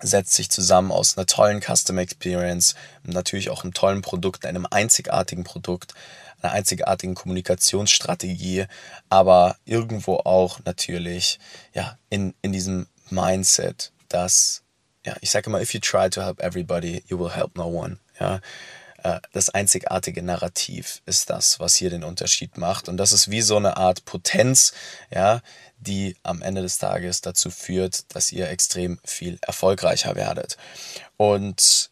setzt 0.00 0.35
sich 0.35 0.50
zusammen 0.50 0.92
aus 0.92 1.16
einer 1.16 1.26
tollen 1.26 1.61
Customer 1.61 2.00
Experience, 2.00 2.75
natürlich 3.02 3.50
auch 3.50 3.64
einem 3.64 3.75
tollen 3.75 4.02
Produkt, 4.02 4.47
einem 4.47 4.66
einzigartigen 4.71 5.45
Produkt, 5.45 5.95
einer 6.42 6.52
einzigartigen 6.52 7.14
Kommunikationsstrategie, 7.14 8.66
aber 9.09 9.57
irgendwo 9.64 10.16
auch 10.16 10.61
natürlich 10.64 11.38
ja 11.75 11.99
in, 12.09 12.35
in 12.42 12.52
diesem 12.52 12.87
Mindset, 13.11 13.92
dass 14.09 14.62
ja, 15.04 15.16
ich 15.21 15.30
sage 15.30 15.49
immer, 15.49 15.61
if 15.61 15.73
you 15.73 15.80
try 15.80 16.11
to 16.11 16.23
help 16.23 16.40
everybody, 16.40 17.02
you 17.09 17.19
will 17.19 17.30
help 17.30 17.57
no 17.57 17.66
one. 17.66 17.99
Ja, 18.19 18.40
das 19.33 19.50
einzigartige 19.50 20.23
Narrativ 20.23 21.02
ist 21.07 21.30
das, 21.30 21.61
was 21.61 21.75
hier 21.75 21.90
den 21.90 22.04
Unterschied 22.04 22.57
macht. 22.59 22.88
Und 22.88 22.97
das 22.97 23.12
ist 23.12 23.30
wie 23.30 23.42
so 23.42 23.57
eine 23.57 23.76
Art 23.76 24.04
Potenz, 24.04 24.73
ja, 25.11 25.40
die 25.78 26.16
am 26.23 26.42
Ende 26.42 26.62
des 26.62 26.78
Tages 26.78 27.21
dazu 27.21 27.50
führt, 27.50 28.14
dass 28.14 28.33
ihr 28.33 28.49
extrem 28.49 28.99
viel 29.04 29.38
erfolgreicher 29.42 30.14
werdet. 30.16 30.57
Und 31.16 31.90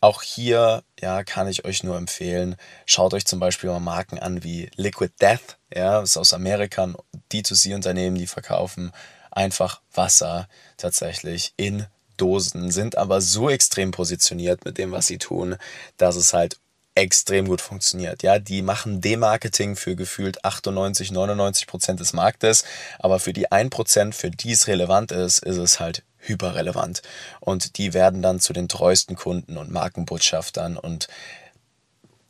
auch 0.00 0.22
hier 0.22 0.84
ja, 1.00 1.24
kann 1.24 1.48
ich 1.48 1.64
euch 1.64 1.82
nur 1.82 1.96
empfehlen, 1.96 2.56
schaut 2.86 3.14
euch 3.14 3.26
zum 3.26 3.40
Beispiel 3.40 3.70
mal 3.70 3.80
Marken 3.80 4.18
an 4.18 4.44
wie 4.44 4.70
Liquid 4.76 5.12
Death, 5.20 5.58
ja, 5.74 6.00
das 6.00 6.10
ist 6.10 6.16
aus 6.16 6.32
Amerika 6.32 6.84
ein 6.84 6.96
D2C-Unternehmen, 7.32 8.16
die 8.16 8.28
verkaufen 8.28 8.92
einfach 9.30 9.80
Wasser 9.92 10.48
tatsächlich 10.76 11.52
in 11.56 11.86
Dosen, 12.20 12.70
sind 12.70 12.98
aber 12.98 13.20
so 13.20 13.48
extrem 13.48 13.90
positioniert 13.90 14.64
mit 14.64 14.78
dem, 14.78 14.92
was 14.92 15.06
sie 15.06 15.18
tun, 15.18 15.56
dass 15.96 16.16
es 16.16 16.32
halt 16.32 16.58
extrem 16.94 17.46
gut 17.46 17.60
funktioniert. 17.60 18.22
Ja, 18.22 18.38
die 18.38 18.60
machen 18.60 19.00
Demarketing 19.00 19.76
für 19.76 19.94
gefühlt 19.94 20.44
98, 20.44 21.12
99 21.12 21.66
Prozent 21.66 22.00
des 22.00 22.12
Marktes, 22.12 22.64
aber 22.98 23.20
für 23.20 23.32
die 23.32 23.52
1 23.52 23.70
Prozent, 23.70 24.14
für 24.14 24.30
die 24.30 24.52
es 24.52 24.66
relevant 24.66 25.12
ist, 25.12 25.38
ist 25.38 25.58
es 25.58 25.78
halt 25.78 26.02
hyperrelevant. 26.18 27.02
Und 27.40 27.78
die 27.78 27.94
werden 27.94 28.20
dann 28.20 28.40
zu 28.40 28.52
den 28.52 28.68
treuesten 28.68 29.14
Kunden 29.14 29.56
und 29.56 29.70
Markenbotschaftern 29.70 30.76
und 30.76 31.08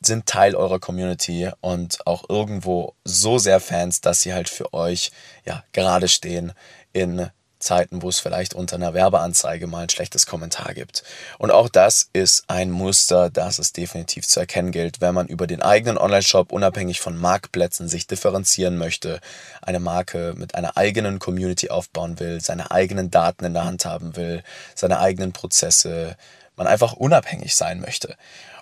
sind 0.01 0.27
Teil 0.27 0.55
eurer 0.55 0.79
Community 0.79 1.49
und 1.61 2.05
auch 2.07 2.29
irgendwo 2.29 2.93
so 3.03 3.37
sehr 3.37 3.59
Fans, 3.59 4.01
dass 4.01 4.21
sie 4.21 4.33
halt 4.33 4.49
für 4.49 4.73
euch 4.73 5.11
ja 5.45 5.63
gerade 5.73 6.07
stehen 6.07 6.53
in 6.93 7.29
Zeiten, 7.59 8.01
wo 8.01 8.09
es 8.09 8.19
vielleicht 8.19 8.53
unter 8.53 8.77
einer 8.77 8.93
Werbeanzeige 8.93 9.67
mal 9.67 9.83
ein 9.83 9.89
schlechtes 9.89 10.25
Kommentar 10.25 10.73
gibt. 10.73 11.03
Und 11.37 11.51
auch 11.51 11.69
das 11.69 12.09
ist 12.13 12.45
ein 12.47 12.71
Muster, 12.71 13.29
das 13.29 13.59
es 13.59 13.73
definitiv 13.73 14.27
zu 14.27 14.39
erkennen 14.39 14.71
gilt, 14.71 15.01
wenn 15.01 15.13
man 15.13 15.27
über 15.27 15.45
den 15.45 15.61
eigenen 15.61 15.97
Online-Shop 15.97 16.51
unabhängig 16.51 17.01
von 17.01 17.17
Marktplätzen 17.17 17.87
sich 17.89 18.07
differenzieren 18.07 18.77
möchte, 18.77 19.19
eine 19.61 19.79
Marke 19.79 20.33
mit 20.37 20.55
einer 20.55 20.77
eigenen 20.77 21.19
Community 21.19 21.69
aufbauen 21.69 22.19
will, 22.19 22.41
seine 22.41 22.71
eigenen 22.71 23.11
Daten 23.11 23.45
in 23.45 23.53
der 23.53 23.65
Hand 23.65 23.85
haben 23.85 24.15
will, 24.15 24.43
seine 24.75 24.99
eigenen 24.99 25.33
Prozesse, 25.33 26.15
man 26.55 26.67
einfach 26.67 26.93
unabhängig 26.93 27.55
sein 27.55 27.79
möchte. 27.79 28.15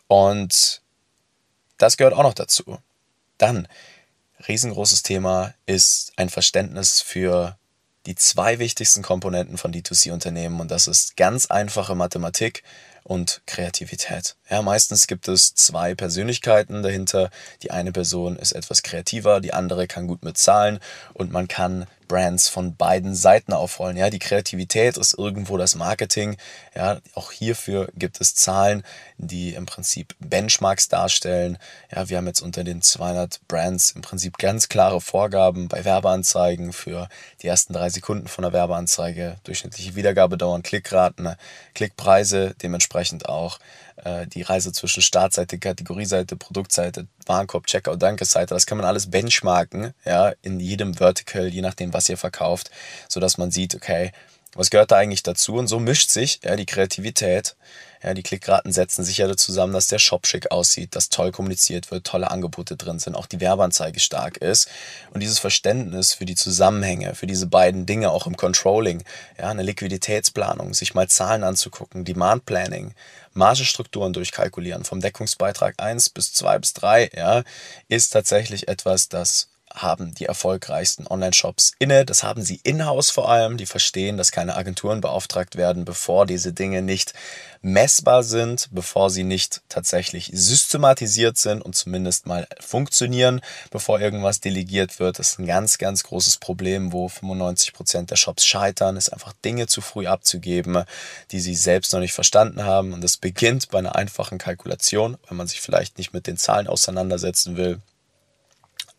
Und 0.08 0.82
das 1.77 1.98
gehört 1.98 2.13
auch 2.13 2.24
noch 2.24 2.34
dazu. 2.34 2.80
Dann, 3.38 3.68
riesengroßes 4.48 5.04
Thema 5.04 5.54
ist 5.66 6.13
ein 6.16 6.30
Verständnis 6.30 7.01
für 7.01 7.57
die 8.08 8.16
zwei 8.16 8.58
wichtigsten 8.58 9.04
Komponenten 9.04 9.58
von 9.58 9.74
D2C-Unternehmen 9.74 10.62
und 10.62 10.72
das 10.72 10.88
ist 10.88 11.18
ganz 11.18 11.48
einfache 11.48 11.94
Mathematik 11.94 12.64
und 13.04 13.42
Kreativität. 13.46 14.38
Ja, 14.50 14.62
meistens 14.62 15.08
gibt 15.08 15.28
es 15.28 15.54
zwei 15.54 15.94
Persönlichkeiten 15.94 16.84
dahinter. 16.84 17.30
Die 17.64 17.72
eine 17.72 17.92
Person 17.92 18.38
ist 18.38 18.54
etwas 18.54 18.82
kreativer, 18.82 19.42
die 19.42 19.54
andere 19.54 19.88
kann 19.88 20.08
gut 20.08 20.24
mit 20.24 20.38
Zahlen 20.38 20.80
und 21.14 21.32
man 21.34 21.50
kann 21.50 21.86
Brands 22.08 22.50
von 22.50 22.76
beiden 22.76 23.16
Seiten 23.16 23.54
aufrollen. 23.54 23.98
Ja, 23.98 24.10
die 24.10 24.20
Kreativität 24.20 24.98
ist 24.98 25.18
irgendwo 25.18 25.58
das 25.58 25.76
Marketing. 25.76 26.38
Ja, 26.76 27.00
auch 27.14 27.32
hierfür 27.32 27.90
gibt 27.96 28.22
es 28.22 28.36
Zahlen, 28.36 28.84
die 29.18 29.54
im 29.54 29.66
Prinzip 29.66 30.16
Benchmarks 30.20 30.88
darstellen. 30.90 31.58
Ja, 31.94 32.10
wir 32.10 32.18
haben 32.18 32.28
jetzt 32.28 32.42
unter 32.42 32.64
den 32.64 32.82
200 32.82 33.42
Brands 33.48 33.92
im 33.92 34.02
Prinzip 34.02 34.38
ganz 34.38 34.70
klare 34.70 35.02
Vorgaben 35.02 35.68
bei 35.68 35.86
Werbeanzeigen 35.86 36.74
für 36.74 37.10
die 37.42 37.48
ersten 37.48 37.74
drei 37.74 37.90
Sekunden 37.90 38.28
von 38.28 38.44
der 38.44 38.54
Werbeanzeige, 38.54 39.38
durchschnittliche 39.44 39.96
Wiedergabedauern, 39.96 40.64
Klickraten, 40.64 41.36
Klickpreise, 41.74 42.56
dementsprechend 42.62 43.28
auch 43.28 43.60
die 44.27 44.44
Reise 44.44 44.72
zwischen 44.72 45.01
Startseite, 45.01 45.58
Kategorieseite, 45.58 46.36
Produktseite, 46.36 47.08
Warenkorb, 47.25 47.66
Checkout, 47.66 48.01
Dankeseite, 48.01 48.54
das 48.54 48.66
kann 48.66 48.77
man 48.77 48.86
alles 48.86 49.10
benchmarken, 49.10 49.94
ja, 50.06 50.34
in 50.42 50.60
jedem 50.60 50.94
Vertical, 50.94 51.48
je 51.48 51.62
nachdem, 51.62 51.94
was 51.94 52.08
ihr 52.10 52.18
verkauft, 52.18 52.70
sodass 53.10 53.38
man 53.38 53.51
sieht, 53.51 53.75
okay, 53.75 54.12
was 54.58 54.70
gehört 54.70 54.92
da 54.92 54.98
eigentlich 54.98 55.24
dazu? 55.24 55.56
Und 55.56 55.68
so 55.68 55.80
mischt 55.80 56.10
sich 56.10 56.40
ja, 56.44 56.56
die 56.56 56.66
Kreativität. 56.66 57.56
Ja, 58.04 58.14
die 58.14 58.24
Klickraten 58.24 58.72
setzen 58.72 59.04
sich 59.04 59.18
ja 59.18 59.36
zusammen, 59.36 59.74
dass 59.74 59.88
der 59.88 59.98
Shop 59.98 60.28
schick 60.28 60.52
aussieht, 60.52 60.96
dass 60.96 61.10
toll 61.10 61.32
kommuniziert 61.32 61.90
wird, 61.90 62.06
tolle 62.06 62.30
Angebote 62.30 62.76
drin 62.76 63.00
sind, 63.00 63.16
auch 63.16 63.26
die 63.26 63.40
Werbeanzeige 63.40 64.00
stark 64.00 64.38
ist. 64.38 64.70
Und 65.12 65.22
dieses 65.22 65.40
Verständnis 65.40 66.14
für 66.14 66.26
die 66.26 66.36
Zusammenhänge, 66.36 67.16
für 67.16 67.26
diese 67.26 67.48
beiden 67.48 67.86
Dinge 67.86 68.12
auch 68.12 68.28
im 68.28 68.38
Controlling, 68.38 69.04
ja, 69.40 69.50
eine 69.50 69.64
Liquiditätsplanung, 69.64 70.74
sich 70.74 70.94
mal 70.94 71.08
Zahlen 71.08 71.44
anzugucken, 71.44 72.06
Demand 72.06 72.46
Planning, 72.46 72.94
Margestrukturen 73.34 74.14
durchkalkulieren, 74.14 74.84
vom 74.84 75.02
Deckungsbeitrag 75.02 75.76
1 75.78 76.10
bis 76.10 76.34
2 76.34 76.60
bis 76.60 76.74
3, 76.74 77.12
ja, 77.16 77.44
ist 77.88 78.10
tatsächlich 78.12 78.68
etwas, 78.68 79.10
das 79.10 79.50
haben 79.74 80.14
die 80.14 80.26
erfolgreichsten 80.26 81.08
Online-Shops 81.08 81.74
inne. 81.80 82.06
Das 82.06 82.24
haben 82.24 82.42
sie 82.42 82.60
in-house 82.64 83.10
vor 83.10 83.30
allem. 83.30 83.58
Die 83.58 83.66
verstehen, 83.66 84.18
dass 84.18 84.32
keine 84.32 84.56
Agenturen 84.56 85.02
beauftragt 85.02 85.56
werden, 85.56 85.86
bevor 85.86 86.26
diese 86.26 86.54
Dinge 86.54 86.82
nicht 86.82 87.14
messbar 87.62 88.24
sind, 88.24 88.70
bevor 88.72 89.10
sie 89.10 89.24
nicht 89.24 89.62
tatsächlich 89.70 90.32
systematisiert 90.34 91.38
sind 91.38 91.62
und 91.62 91.76
zumindest 91.76 92.26
mal 92.26 92.48
funktionieren, 92.60 93.42
bevor 93.72 94.00
irgendwas 94.00 94.40
delegiert 94.40 95.00
wird. 95.00 95.20
Das 95.20 95.32
ist 95.32 95.40
ein 95.40 95.48
ganz, 95.48 95.78
ganz 95.78 96.04
großes 96.04 96.38
Problem, 96.38 96.94
wo 96.94 97.10
95 97.10 97.74
Prozent 97.74 98.12
der 98.12 98.16
Shops 98.16 98.46
scheitern, 98.46 98.96
ist 98.96 99.10
einfach 99.10 99.34
Dinge 99.44 99.68
zu 99.68 99.82
früh 99.82 100.08
abzugeben, 100.08 100.84
die 101.32 101.40
sie 101.40 101.56
selbst 101.56 101.94
noch 101.94 102.00
nicht 102.00 102.14
verstanden 102.14 102.64
haben. 102.64 102.94
Und 102.94 103.04
das 103.04 103.18
beginnt 103.18 103.70
bei 103.70 103.80
einer 103.80 103.96
einfachen 103.96 104.38
Kalkulation, 104.38 105.18
wenn 105.28 105.38
man 105.38 105.48
sich 105.48 105.62
vielleicht 105.62 105.98
nicht 105.98 106.14
mit 106.14 106.28
den 106.28 106.38
Zahlen 106.38 106.68
auseinandersetzen 106.68 107.58
will 107.58 107.82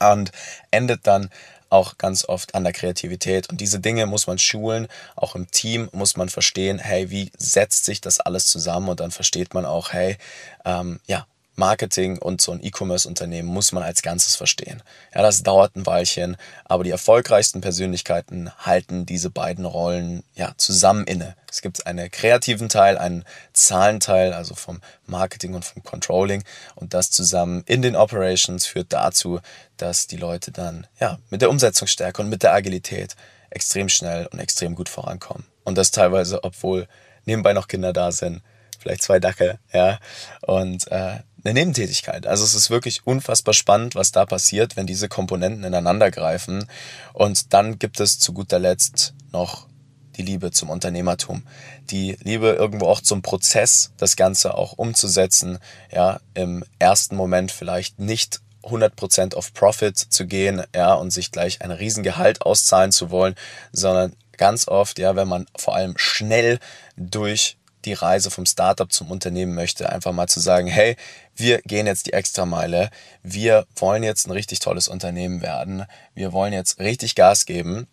und 0.01 0.33
endet 0.71 1.07
dann 1.07 1.31
auch 1.71 1.99
ganz 1.99 2.25
oft 2.25 2.55
an 2.55 2.65
der 2.65 2.73
Kreativität. 2.73 3.51
Und 3.51 3.61
diese 3.61 3.81
Dinge 3.81 4.07
muss 4.07 4.27
man 4.27 4.39
schulen. 4.39 4.89
Auch 5.17 5.35
im 5.35 5.51
Team 5.51 5.89
muss 5.93 6.17
man 6.17 6.29
verstehen, 6.29 6.79
hey, 6.79 7.11
wie 7.11 7.31
setzt 7.37 7.85
sich 7.85 8.01
das 8.01 8.21
alles 8.21 8.47
zusammen? 8.47 8.89
Und 8.89 9.01
dann 9.01 9.11
versteht 9.11 9.55
man 9.55 9.67
auch, 9.67 9.93
hey, 9.93 10.17
ähm, 10.65 11.01
ja, 11.07 11.27
Marketing 11.59 12.19
und 12.19 12.41
so 12.41 12.53
ein 12.53 12.65
E-Commerce-Unternehmen 12.65 13.49
muss 13.49 13.73
man 13.73 13.83
als 13.83 14.03
Ganzes 14.03 14.37
verstehen. 14.37 14.83
Ja, 15.15 15.23
das 15.23 15.43
dauert 15.43 15.77
ein 15.77 15.87
Weilchen, 15.87 16.37
aber 16.65 16.85
die 16.85 16.91
erfolgreichsten 16.91 17.61
Persönlichkeiten 17.61 18.51
halten 18.59 19.07
diese 19.07 19.29
beiden 19.31 19.65
Rollen 19.65 20.23
ja 20.35 20.53
zusammen 20.57 21.05
inne. 21.05 21.37
Es 21.51 21.61
gibt 21.61 21.87
einen 21.87 22.11
kreativen 22.11 22.69
Teil, 22.69 22.97
einen 22.97 23.25
Zahlenteil, 23.53 24.33
also 24.33 24.55
vom 24.55 24.81
Marketing 25.07 25.55
und 25.55 25.65
vom 25.65 25.83
Controlling 25.83 26.45
und 26.77 26.95
das 26.95 27.11
zusammen 27.11 27.65
in 27.67 27.83
den 27.83 27.97
Operations 27.97 28.67
führt 28.67 28.93
dazu, 28.93 29.41
dass 29.77 30.07
die 30.07 30.17
Leute 30.17 30.53
dann 30.53 30.87
ja 31.01 31.19
mit 31.31 31.43
der 31.43 31.51
Umsetzungsstärke 31.51 32.23
und 32.23 32.29
mit 32.29 32.43
der 32.43 32.53
Agilität 32.53 33.17
extrem 33.51 33.89
schnell 33.89 34.27
und 34.27 34.39
extrem 34.39 34.75
gut 34.75 34.89
vorankommen. 34.89 35.45
Und 35.65 35.77
das 35.77 35.91
teilweise, 35.91 36.45
obwohl 36.45 36.87
nebenbei 37.25 37.53
noch 37.53 37.69
Kinder 37.69 37.93
da 37.93 38.13
sind, 38.13 38.43
vielleicht 38.79 39.03
zwei 39.03 39.19
Dackel, 39.19 39.59
ja, 39.73 39.99
und 40.43 40.91
äh, 40.91 41.19
eine 41.45 41.55
Nebentätigkeit. 41.55 42.27
Also 42.27 42.45
es 42.45 42.55
ist 42.55 42.71
wirklich 42.71 43.07
unfassbar 43.07 43.55
spannend, 43.55 43.95
was 43.95 44.13
da 44.13 44.27
passiert, 44.27 44.77
wenn 44.77 44.87
diese 44.87 45.09
Komponenten 45.09 45.65
ineinander 45.65 46.11
greifen. 46.11 46.67
Und 47.13 47.53
dann 47.53 47.79
gibt 47.79 48.01
es 48.01 48.19
zu 48.19 48.33
guter 48.33 48.59
Letzt 48.59 49.15
noch 49.33 49.69
die 50.17 50.23
Liebe 50.23 50.51
zum 50.51 50.69
Unternehmertum, 50.69 51.45
die 51.91 52.17
Liebe 52.23 52.51
irgendwo 52.51 52.87
auch 52.87 53.01
zum 53.01 53.23
Prozess, 53.23 53.93
das 53.99 54.17
Ganze 54.17 54.55
auch 54.55 54.73
umzusetzen, 54.73 55.59
ja, 55.93 56.21
im 56.35 56.65
ersten 56.81 57.15
Moment 57.15 57.53
vielleicht 57.53 58.01
nicht 58.01 58.41
100% 58.65 59.35
auf 59.35 59.55
Profit 59.55 59.97
zu 59.97 60.27
gehen, 60.27 60.65
ja, 60.75 60.95
und 60.95 61.13
sich 61.13 61.31
gleich 61.31 61.63
ein 61.63 61.71
Riesengehalt 61.71 62.43
auszahlen 62.43 62.91
zu 62.91 63.11
wollen, 63.11 63.37
sondern 63.73 64.13
ganz 64.37 64.67
oft, 64.67 64.99
ja, 64.99 65.15
wenn 65.15 65.29
man 65.29 65.47
vor 65.57 65.77
allem 65.77 65.97
schnell 65.97 66.59
durch 66.97 67.58
die 67.85 67.93
Reise 67.93 68.31
vom 68.31 68.47
Startup 68.47 68.91
zum 68.93 69.11
Unternehmen 69.11 69.55
möchte, 69.55 69.91
einfach 69.91 70.13
mal 70.13 70.29
zu 70.29 70.41
sagen, 70.41 70.67
hey, 70.67 70.97
wir 71.35 71.61
gehen 71.63 71.87
jetzt 71.87 72.07
die 72.07 72.13
Extrameile, 72.13 72.91
wir 73.23 73.67
wollen 73.77 74.03
jetzt 74.03 74.27
ein 74.27 74.33
richtig 74.33 74.59
tolles 74.59 74.89
Unternehmen 74.89 75.43
werden, 75.43 75.87
wir 76.15 76.33
wollen 76.33 76.53
jetzt 76.53 76.79
richtig 76.81 77.15
Gas 77.15 77.47
geben. 77.47 77.87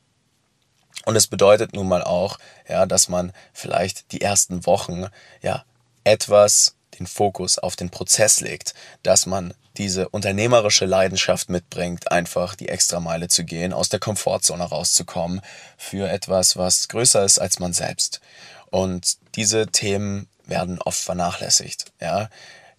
Und 1.06 1.16
es 1.16 1.28
bedeutet 1.28 1.74
nun 1.74 1.88
mal 1.88 2.04
auch, 2.04 2.40
ja, 2.68 2.86
dass 2.86 3.10
man 3.10 3.32
vielleicht 3.54 4.12
die 4.12 4.22
ersten 4.22 4.66
Wochen, 4.66 5.06
ja, 5.42 5.66
etwas 6.04 6.76
den 7.00 7.08
Fokus 7.08 7.60
auf 7.60 7.76
den 7.76 7.90
Prozess 7.90 8.42
legt, 8.42 8.74
dass 9.04 9.26
man 9.26 9.54
diese 9.78 10.10
unternehmerische 10.10 10.86
Leidenschaft 10.86 11.50
mitbringt, 11.50 12.12
einfach 12.12 12.56
die 12.56 12.70
Extrameile 12.70 13.28
zu 13.28 13.44
gehen, 13.44 13.74
aus 13.74 13.90
der 13.90 14.00
Komfortzone 14.00 14.64
rauszukommen 14.64 15.42
für 15.78 16.10
etwas, 16.10 16.56
was 16.56 16.88
größer 16.88 17.24
ist 17.26 17.40
als 17.40 17.60
man 17.60 17.74
selbst. 17.74 18.22
Und 18.76 19.20
diese 19.38 19.68
Themen 19.68 20.28
werden 20.44 20.82
oft 20.82 21.00
vernachlässigt. 21.00 21.94
Ja? 22.02 22.30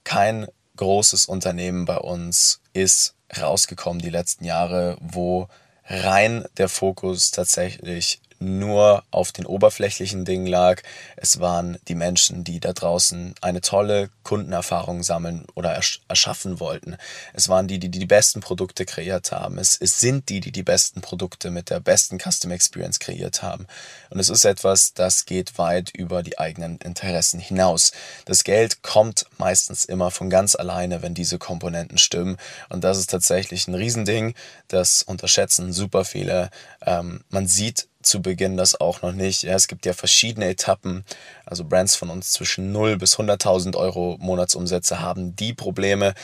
Kein 0.05 0.47
großes 0.77 1.25
Unternehmen 1.25 1.87
bei 1.87 1.97
uns 1.97 2.61
ist 2.75 3.15
rausgekommen 3.35 4.03
die 4.03 4.11
letzten 4.11 4.45
Jahre, 4.45 4.99
wo 5.01 5.49
rein 5.87 6.45
der 6.59 6.69
Fokus 6.69 7.31
tatsächlich 7.31 8.21
nur 8.39 9.05
auf 9.11 9.33
den 9.33 9.47
oberflächlichen 9.47 10.25
Dingen 10.25 10.47
lag. 10.47 10.83
Es 11.17 11.41
waren 11.41 11.79
die 11.89 11.95
Menschen, 11.95 12.45
die 12.45 12.61
da 12.61 12.73
draußen 12.73 13.35
eine 13.41 13.61
tolle 13.61 14.11
Kundenerfahrung 14.23 15.03
sammeln 15.03 15.47
oder 15.55 15.73
ersch 15.73 16.01
erschaffen 16.09 16.61
wollten. 16.61 16.97
Es 17.33 17.49
waren 17.49 17.69
die, 17.69 17.79
die 17.79 17.91
die 17.91 18.07
besten 18.07 18.41
Produkte 18.41 18.85
kreiert 18.85 19.33
haben. 19.33 19.59
Es, 19.59 19.77
es 19.81 20.01
sind 20.01 20.29
die, 20.29 20.41
die 20.41 20.53
die 20.53 20.63
besten 20.63 21.01
Produkte 21.01 21.51
mit 21.51 21.71
der 21.71 21.81
besten 21.81 22.19
Custom 22.19 22.51
Experience 22.51 22.99
kreiert 22.99 23.43
haben. 23.43 23.67
Und 24.11 24.21
es 24.21 24.29
ist 24.29 24.45
etwas, 24.45 24.95
das 24.95 25.25
geht 25.25 25.59
weit 25.59 25.91
über 25.91 26.23
die 26.23 26.39
eigenen 26.39 26.79
Interessen 26.79 27.41
hinaus. 27.41 27.93
Das 28.25 28.45
Geld 28.45 28.83
kommt 28.83 29.27
meistens 29.39 29.85
immer 29.85 30.11
von 30.11 30.31
ganz 30.31 30.55
alleine, 30.55 31.03
wenn 31.03 31.15
diese 31.15 31.39
Komponenten 31.39 31.99
stimmen. 31.99 32.37
Und 32.69 32.85
das 32.85 32.99
ist 32.99 33.11
tatsächlich 33.11 33.69
ein 33.69 33.75
Riesending. 33.75 34.35
Das 34.69 35.03
unterschätzen 35.03 35.73
super 35.73 36.05
viele. 36.05 36.51
Ähm, 36.85 37.25
man 37.31 37.47
sieht 37.47 37.89
zu 38.07 38.23
Beginn 38.23 38.57
das 38.57 38.81
auch 38.81 39.03
noch 39.03 39.13
nicht. 39.13 39.43
Ja, 39.43 39.55
es 39.55 39.69
gibt 39.69 39.85
ja 39.85 39.93
verschiedene 39.93 40.49
Etappen. 40.49 41.05
Also 41.45 41.65
Brands 41.65 41.97
von 41.97 42.11
uns 42.11 42.33
zwischen 42.33 42.73
0 42.73 42.97
bis 42.97 43.17
100.000 43.17 43.77
Euro 43.77 44.17
Monatsumsätze 44.21 45.01
haben 45.01 45.35
die 45.37 45.53
Probleme. 45.53 46.15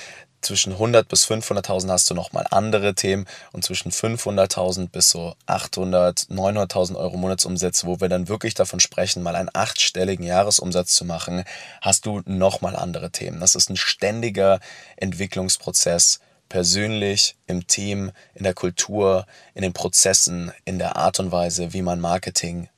Zwischen 0.40 0.72
100 0.72 1.06
bis 1.06 1.24
500.000 1.26 1.88
hast 1.90 2.10
du 2.10 2.14
nochmal 2.14 2.46
andere 2.50 2.94
Themen 2.94 3.26
und 3.52 3.64
zwischen 3.64 3.92
500.000 3.92 4.88
bis 4.88 5.10
so 5.10 5.36
800, 5.46 6.18
900.000 6.30 6.96
Euro 6.96 7.16
Monatsumsätze, 7.16 7.86
wo 7.86 8.00
wir 8.00 8.08
dann 8.08 8.28
wirklich 8.28 8.54
davon 8.54 8.80
sprechen, 8.80 9.22
mal 9.22 9.36
einen 9.36 9.50
achtstelligen 9.52 10.26
Jahresumsatz 10.26 10.94
zu 10.94 11.04
machen, 11.04 11.44
hast 11.80 12.06
du 12.06 12.22
nochmal 12.24 12.74
andere 12.74 13.10
Themen. 13.10 13.38
Das 13.38 13.54
ist 13.54 13.70
ein 13.70 13.76
ständiger 13.76 14.58
Entwicklungsprozess 14.96 16.18
persönlich, 16.52 17.34
im 17.46 17.66
Team, 17.66 18.12
in 18.34 18.44
der 18.44 18.52
Kultur, 18.52 19.24
in 19.54 19.62
den 19.62 19.72
Prozessen, 19.72 20.52
in 20.66 20.78
der 20.78 20.96
Art 20.96 21.18
und 21.18 21.32
Weise, 21.32 21.72
wie 21.72 21.80
man 21.80 21.98
Marketing 21.98 22.68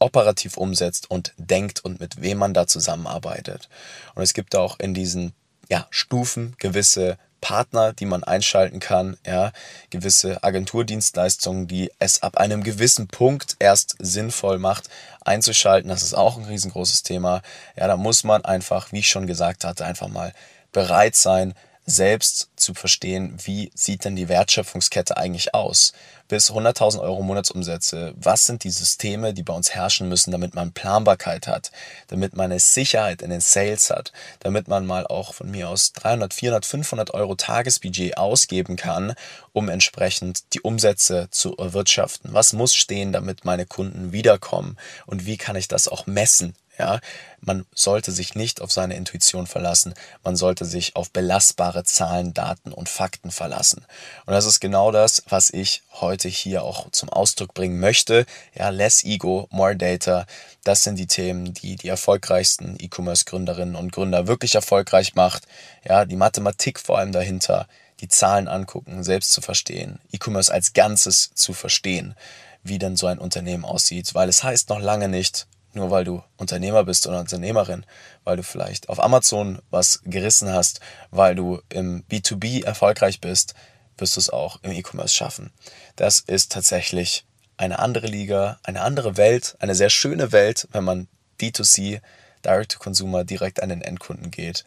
operativ 0.00 0.56
umsetzt 0.56 1.08
und 1.08 1.32
denkt 1.36 1.84
und 1.84 2.00
mit 2.00 2.20
wem 2.20 2.38
man 2.38 2.52
da 2.52 2.66
zusammenarbeitet. 2.66 3.68
Und 4.16 4.24
es 4.24 4.34
gibt 4.34 4.56
auch 4.56 4.80
in 4.80 4.92
diesen 4.92 5.34
ja, 5.70 5.86
Stufen 5.90 6.56
gewisse 6.58 7.16
Partner, 7.40 7.92
die 7.92 8.06
man 8.06 8.24
einschalten 8.24 8.80
kann, 8.80 9.16
ja, 9.24 9.52
gewisse 9.90 10.42
Agenturdienstleistungen, 10.42 11.68
die 11.68 11.92
es 12.00 12.24
ab 12.24 12.38
einem 12.38 12.64
gewissen 12.64 13.06
Punkt 13.06 13.54
erst 13.60 13.94
sinnvoll 14.00 14.58
macht, 14.58 14.88
einzuschalten. 15.20 15.88
Das 15.88 16.02
ist 16.02 16.14
auch 16.14 16.38
ein 16.38 16.44
riesengroßes 16.44 17.04
Thema. 17.04 17.40
Ja, 17.76 17.86
da 17.86 17.96
muss 17.96 18.24
man 18.24 18.44
einfach, 18.44 18.90
wie 18.90 18.98
ich 18.98 19.08
schon 19.08 19.28
gesagt 19.28 19.64
hatte, 19.64 19.84
einfach 19.84 20.08
mal 20.08 20.32
bereit 20.72 21.14
sein, 21.14 21.54
selbst 21.84 22.50
zu 22.56 22.74
verstehen, 22.74 23.36
wie 23.44 23.72
sieht 23.74 24.04
denn 24.04 24.14
die 24.14 24.28
Wertschöpfungskette 24.28 25.16
eigentlich 25.16 25.54
aus? 25.54 25.92
Bis 26.28 26.50
100.000 26.50 27.00
Euro 27.00 27.22
Monatsumsätze, 27.22 28.14
was 28.16 28.44
sind 28.44 28.64
die 28.64 28.70
Systeme, 28.70 29.34
die 29.34 29.42
bei 29.42 29.52
uns 29.52 29.74
herrschen 29.74 30.08
müssen, 30.08 30.30
damit 30.30 30.54
man 30.54 30.72
Planbarkeit 30.72 31.46
hat, 31.46 31.72
damit 32.06 32.36
man 32.36 32.46
eine 32.46 32.60
Sicherheit 32.60 33.20
in 33.20 33.30
den 33.30 33.40
Sales 33.40 33.90
hat, 33.90 34.12
damit 34.40 34.68
man 34.68 34.86
mal 34.86 35.06
auch 35.06 35.34
von 35.34 35.50
mir 35.50 35.68
aus 35.68 35.92
300, 35.92 36.32
400, 36.32 36.64
500 36.64 37.14
Euro 37.14 37.34
Tagesbudget 37.34 38.16
ausgeben 38.16 38.76
kann, 38.76 39.14
um 39.52 39.68
entsprechend 39.68 40.54
die 40.54 40.60
Umsätze 40.60 41.28
zu 41.30 41.56
erwirtschaften? 41.56 42.32
Was 42.32 42.52
muss 42.52 42.74
stehen, 42.74 43.12
damit 43.12 43.44
meine 43.44 43.66
Kunden 43.66 44.12
wiederkommen? 44.12 44.78
Und 45.06 45.26
wie 45.26 45.36
kann 45.36 45.56
ich 45.56 45.68
das 45.68 45.88
auch 45.88 46.06
messen? 46.06 46.54
Ja, 46.82 46.98
man 47.40 47.64
sollte 47.72 48.10
sich 48.10 48.34
nicht 48.34 48.60
auf 48.60 48.72
seine 48.72 48.96
Intuition 48.96 49.46
verlassen. 49.46 49.94
Man 50.24 50.34
sollte 50.34 50.64
sich 50.64 50.96
auf 50.96 51.12
belastbare 51.12 51.84
Zahlen, 51.84 52.34
Daten 52.34 52.72
und 52.72 52.88
Fakten 52.88 53.30
verlassen. 53.30 53.86
Und 54.26 54.32
das 54.32 54.46
ist 54.46 54.58
genau 54.58 54.90
das, 54.90 55.22
was 55.28 55.50
ich 55.50 55.82
heute 55.92 56.28
hier 56.28 56.64
auch 56.64 56.90
zum 56.90 57.08
Ausdruck 57.08 57.54
bringen 57.54 57.78
möchte. 57.78 58.26
Ja, 58.52 58.70
less 58.70 59.04
ego, 59.04 59.46
more 59.50 59.76
data. 59.76 60.26
Das 60.64 60.82
sind 60.82 60.98
die 60.98 61.06
Themen, 61.06 61.54
die 61.54 61.76
die 61.76 61.86
erfolgreichsten 61.86 62.76
E-Commerce 62.80 63.26
Gründerinnen 63.26 63.76
und 63.76 63.92
Gründer 63.92 64.26
wirklich 64.26 64.56
erfolgreich 64.56 65.14
macht. 65.14 65.44
Ja, 65.84 66.04
die 66.04 66.16
Mathematik 66.16 66.80
vor 66.80 66.98
allem 66.98 67.12
dahinter, 67.12 67.68
die 68.00 68.08
Zahlen 68.08 68.48
angucken, 68.48 69.04
selbst 69.04 69.30
zu 69.30 69.40
verstehen, 69.40 70.00
E-Commerce 70.10 70.52
als 70.52 70.72
Ganzes 70.72 71.30
zu 71.34 71.52
verstehen, 71.52 72.16
wie 72.64 72.80
denn 72.80 72.96
so 72.96 73.06
ein 73.06 73.20
Unternehmen 73.20 73.64
aussieht, 73.64 74.16
weil 74.16 74.28
es 74.28 74.42
heißt 74.42 74.68
noch 74.68 74.80
lange 74.80 75.06
nicht, 75.06 75.46
nur 75.74 75.90
weil 75.90 76.04
du 76.04 76.22
Unternehmer 76.36 76.84
bist 76.84 77.06
oder 77.06 77.20
Unternehmerin, 77.20 77.84
weil 78.24 78.36
du 78.36 78.42
vielleicht 78.42 78.88
auf 78.88 79.02
Amazon 79.02 79.60
was 79.70 80.00
gerissen 80.04 80.52
hast, 80.52 80.80
weil 81.10 81.34
du 81.34 81.60
im 81.68 82.04
B2B 82.10 82.64
erfolgreich 82.64 83.20
bist, 83.20 83.54
wirst 83.98 84.16
du 84.16 84.20
es 84.20 84.30
auch 84.30 84.58
im 84.62 84.72
E-Commerce 84.72 85.14
schaffen. 85.14 85.52
Das 85.96 86.18
ist 86.20 86.52
tatsächlich 86.52 87.24
eine 87.56 87.78
andere 87.78 88.06
Liga, 88.06 88.58
eine 88.62 88.82
andere 88.82 89.16
Welt, 89.16 89.56
eine 89.60 89.74
sehr 89.74 89.90
schöne 89.90 90.32
Welt, 90.32 90.68
wenn 90.72 90.84
man 90.84 91.08
D2C, 91.40 92.00
Direct 92.44 92.72
to 92.72 92.78
Consumer, 92.78 93.24
direkt 93.24 93.62
an 93.62 93.68
den 93.68 93.82
Endkunden 93.82 94.30
geht. 94.30 94.64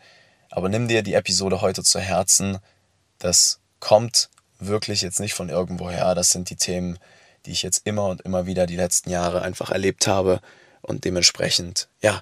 Aber 0.50 0.70
nimm 0.70 0.88
dir 0.88 1.04
die 1.04 1.14
Episode 1.14 1.62
heute 1.62 1.84
zu 1.84 2.00
Herzen. 2.00 2.60
Das 3.20 3.60
kommt 3.80 4.30
wirklich 4.60 5.02
jetzt 5.02 5.20
nicht 5.20 5.34
von 5.34 5.50
irgendwoher. 5.50 6.16
Das 6.16 6.30
sind 6.30 6.50
die 6.50 6.56
Themen, 6.56 6.98
die 7.46 7.52
ich 7.52 7.64
jetzt 7.64 7.82
immer 7.86 8.06
und 8.06 8.22
immer 8.22 8.46
wieder 8.46 8.66
die 8.66 8.78
letzten 8.78 9.10
Jahre 9.10 9.42
einfach 9.42 9.72
erlebt 9.72 10.08
habe 10.08 10.40
und 10.86 11.04
dementsprechend, 11.04 11.88
ja, 12.02 12.22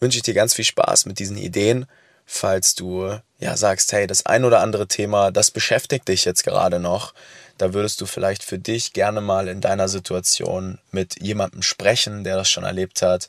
wünsche 0.00 0.18
ich 0.18 0.22
dir 0.22 0.34
ganz 0.34 0.54
viel 0.54 0.64
Spaß 0.64 1.06
mit 1.06 1.18
diesen 1.18 1.36
Ideen. 1.36 1.86
Falls 2.26 2.74
du 2.74 3.18
ja 3.38 3.56
sagst, 3.56 3.92
hey, 3.92 4.06
das 4.06 4.26
ein 4.26 4.44
oder 4.44 4.60
andere 4.60 4.88
Thema, 4.88 5.30
das 5.30 5.50
beschäftigt 5.50 6.08
dich 6.08 6.24
jetzt 6.24 6.42
gerade 6.42 6.80
noch, 6.80 7.14
da 7.58 7.74
würdest 7.74 8.00
du 8.00 8.06
vielleicht 8.06 8.42
für 8.42 8.58
dich 8.58 8.92
gerne 8.92 9.20
mal 9.20 9.48
in 9.48 9.60
deiner 9.60 9.88
Situation 9.88 10.78
mit 10.90 11.22
jemandem 11.22 11.62
sprechen, 11.62 12.24
der 12.24 12.36
das 12.36 12.50
schon 12.50 12.64
erlebt 12.64 13.02
hat, 13.02 13.28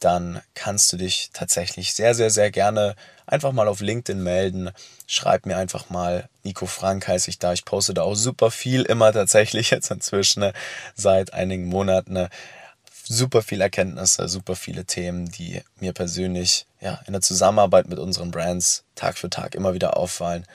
dann 0.00 0.42
kannst 0.54 0.92
du 0.92 0.96
dich 0.96 1.30
tatsächlich 1.32 1.94
sehr, 1.94 2.14
sehr, 2.14 2.30
sehr 2.30 2.50
gerne 2.50 2.96
einfach 3.26 3.52
mal 3.52 3.68
auf 3.68 3.80
LinkedIn 3.80 4.22
melden. 4.22 4.70
Schreib 5.06 5.46
mir 5.46 5.56
einfach 5.56 5.90
mal, 5.90 6.28
Nico 6.42 6.66
Frank 6.66 7.06
heiße 7.06 7.30
ich 7.30 7.38
da. 7.38 7.52
Ich 7.52 7.64
poste 7.64 7.94
da 7.94 8.02
auch 8.02 8.16
super 8.16 8.50
viel 8.50 8.82
immer 8.82 9.12
tatsächlich 9.12 9.70
jetzt 9.70 9.90
inzwischen 9.90 10.40
ne, 10.40 10.52
seit 10.94 11.32
einigen 11.32 11.66
Monaten 11.66 12.28
super 13.04 13.42
viele 13.42 13.64
Erkenntnisse, 13.64 14.28
super 14.28 14.56
viele 14.56 14.84
Themen, 14.84 15.30
die 15.30 15.62
mir 15.80 15.92
persönlich 15.92 16.66
ja, 16.80 17.00
in 17.06 17.12
der 17.12 17.22
Zusammenarbeit 17.22 17.88
mit 17.88 17.98
unseren 17.98 18.30
Brands 18.30 18.84
Tag 18.94 19.18
für 19.18 19.30
Tag 19.30 19.54
immer 19.54 19.74
wieder 19.74 19.96
auffallen. 19.96 20.46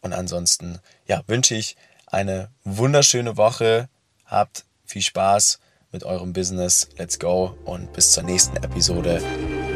Und 0.00 0.12
ansonsten 0.12 0.78
ja, 1.06 1.22
wünsche 1.26 1.54
ich 1.54 1.76
eine 2.06 2.48
wunderschöne 2.64 3.36
Woche. 3.36 3.88
Habt 4.26 4.64
viel 4.84 5.02
Spaß 5.02 5.58
mit 5.92 6.04
eurem 6.04 6.32
Business. 6.32 6.88
Let's 6.96 7.18
go 7.18 7.56
und 7.64 7.92
bis 7.92 8.12
zur 8.12 8.22
nächsten 8.22 8.56
Episode. 8.56 9.22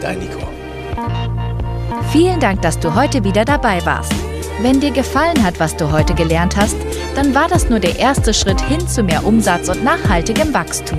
Dein 0.00 0.18
Nico. 0.18 0.48
Vielen 2.12 2.40
Dank, 2.40 2.62
dass 2.62 2.78
du 2.78 2.94
heute 2.94 3.24
wieder 3.24 3.44
dabei 3.44 3.84
warst. 3.84 4.12
Wenn 4.60 4.80
dir 4.80 4.92
gefallen 4.92 5.42
hat, 5.42 5.58
was 5.58 5.76
du 5.76 5.90
heute 5.90 6.14
gelernt 6.14 6.56
hast, 6.56 6.76
dann 7.16 7.34
war 7.34 7.48
das 7.48 7.68
nur 7.68 7.80
der 7.80 7.98
erste 7.98 8.32
Schritt 8.32 8.60
hin 8.60 8.87
zu 8.87 9.02
mehr 9.02 9.24
Umsatz 9.24 9.68
und 9.68 9.82
nachhaltigem 9.82 10.54
Wachstum. 10.54 10.98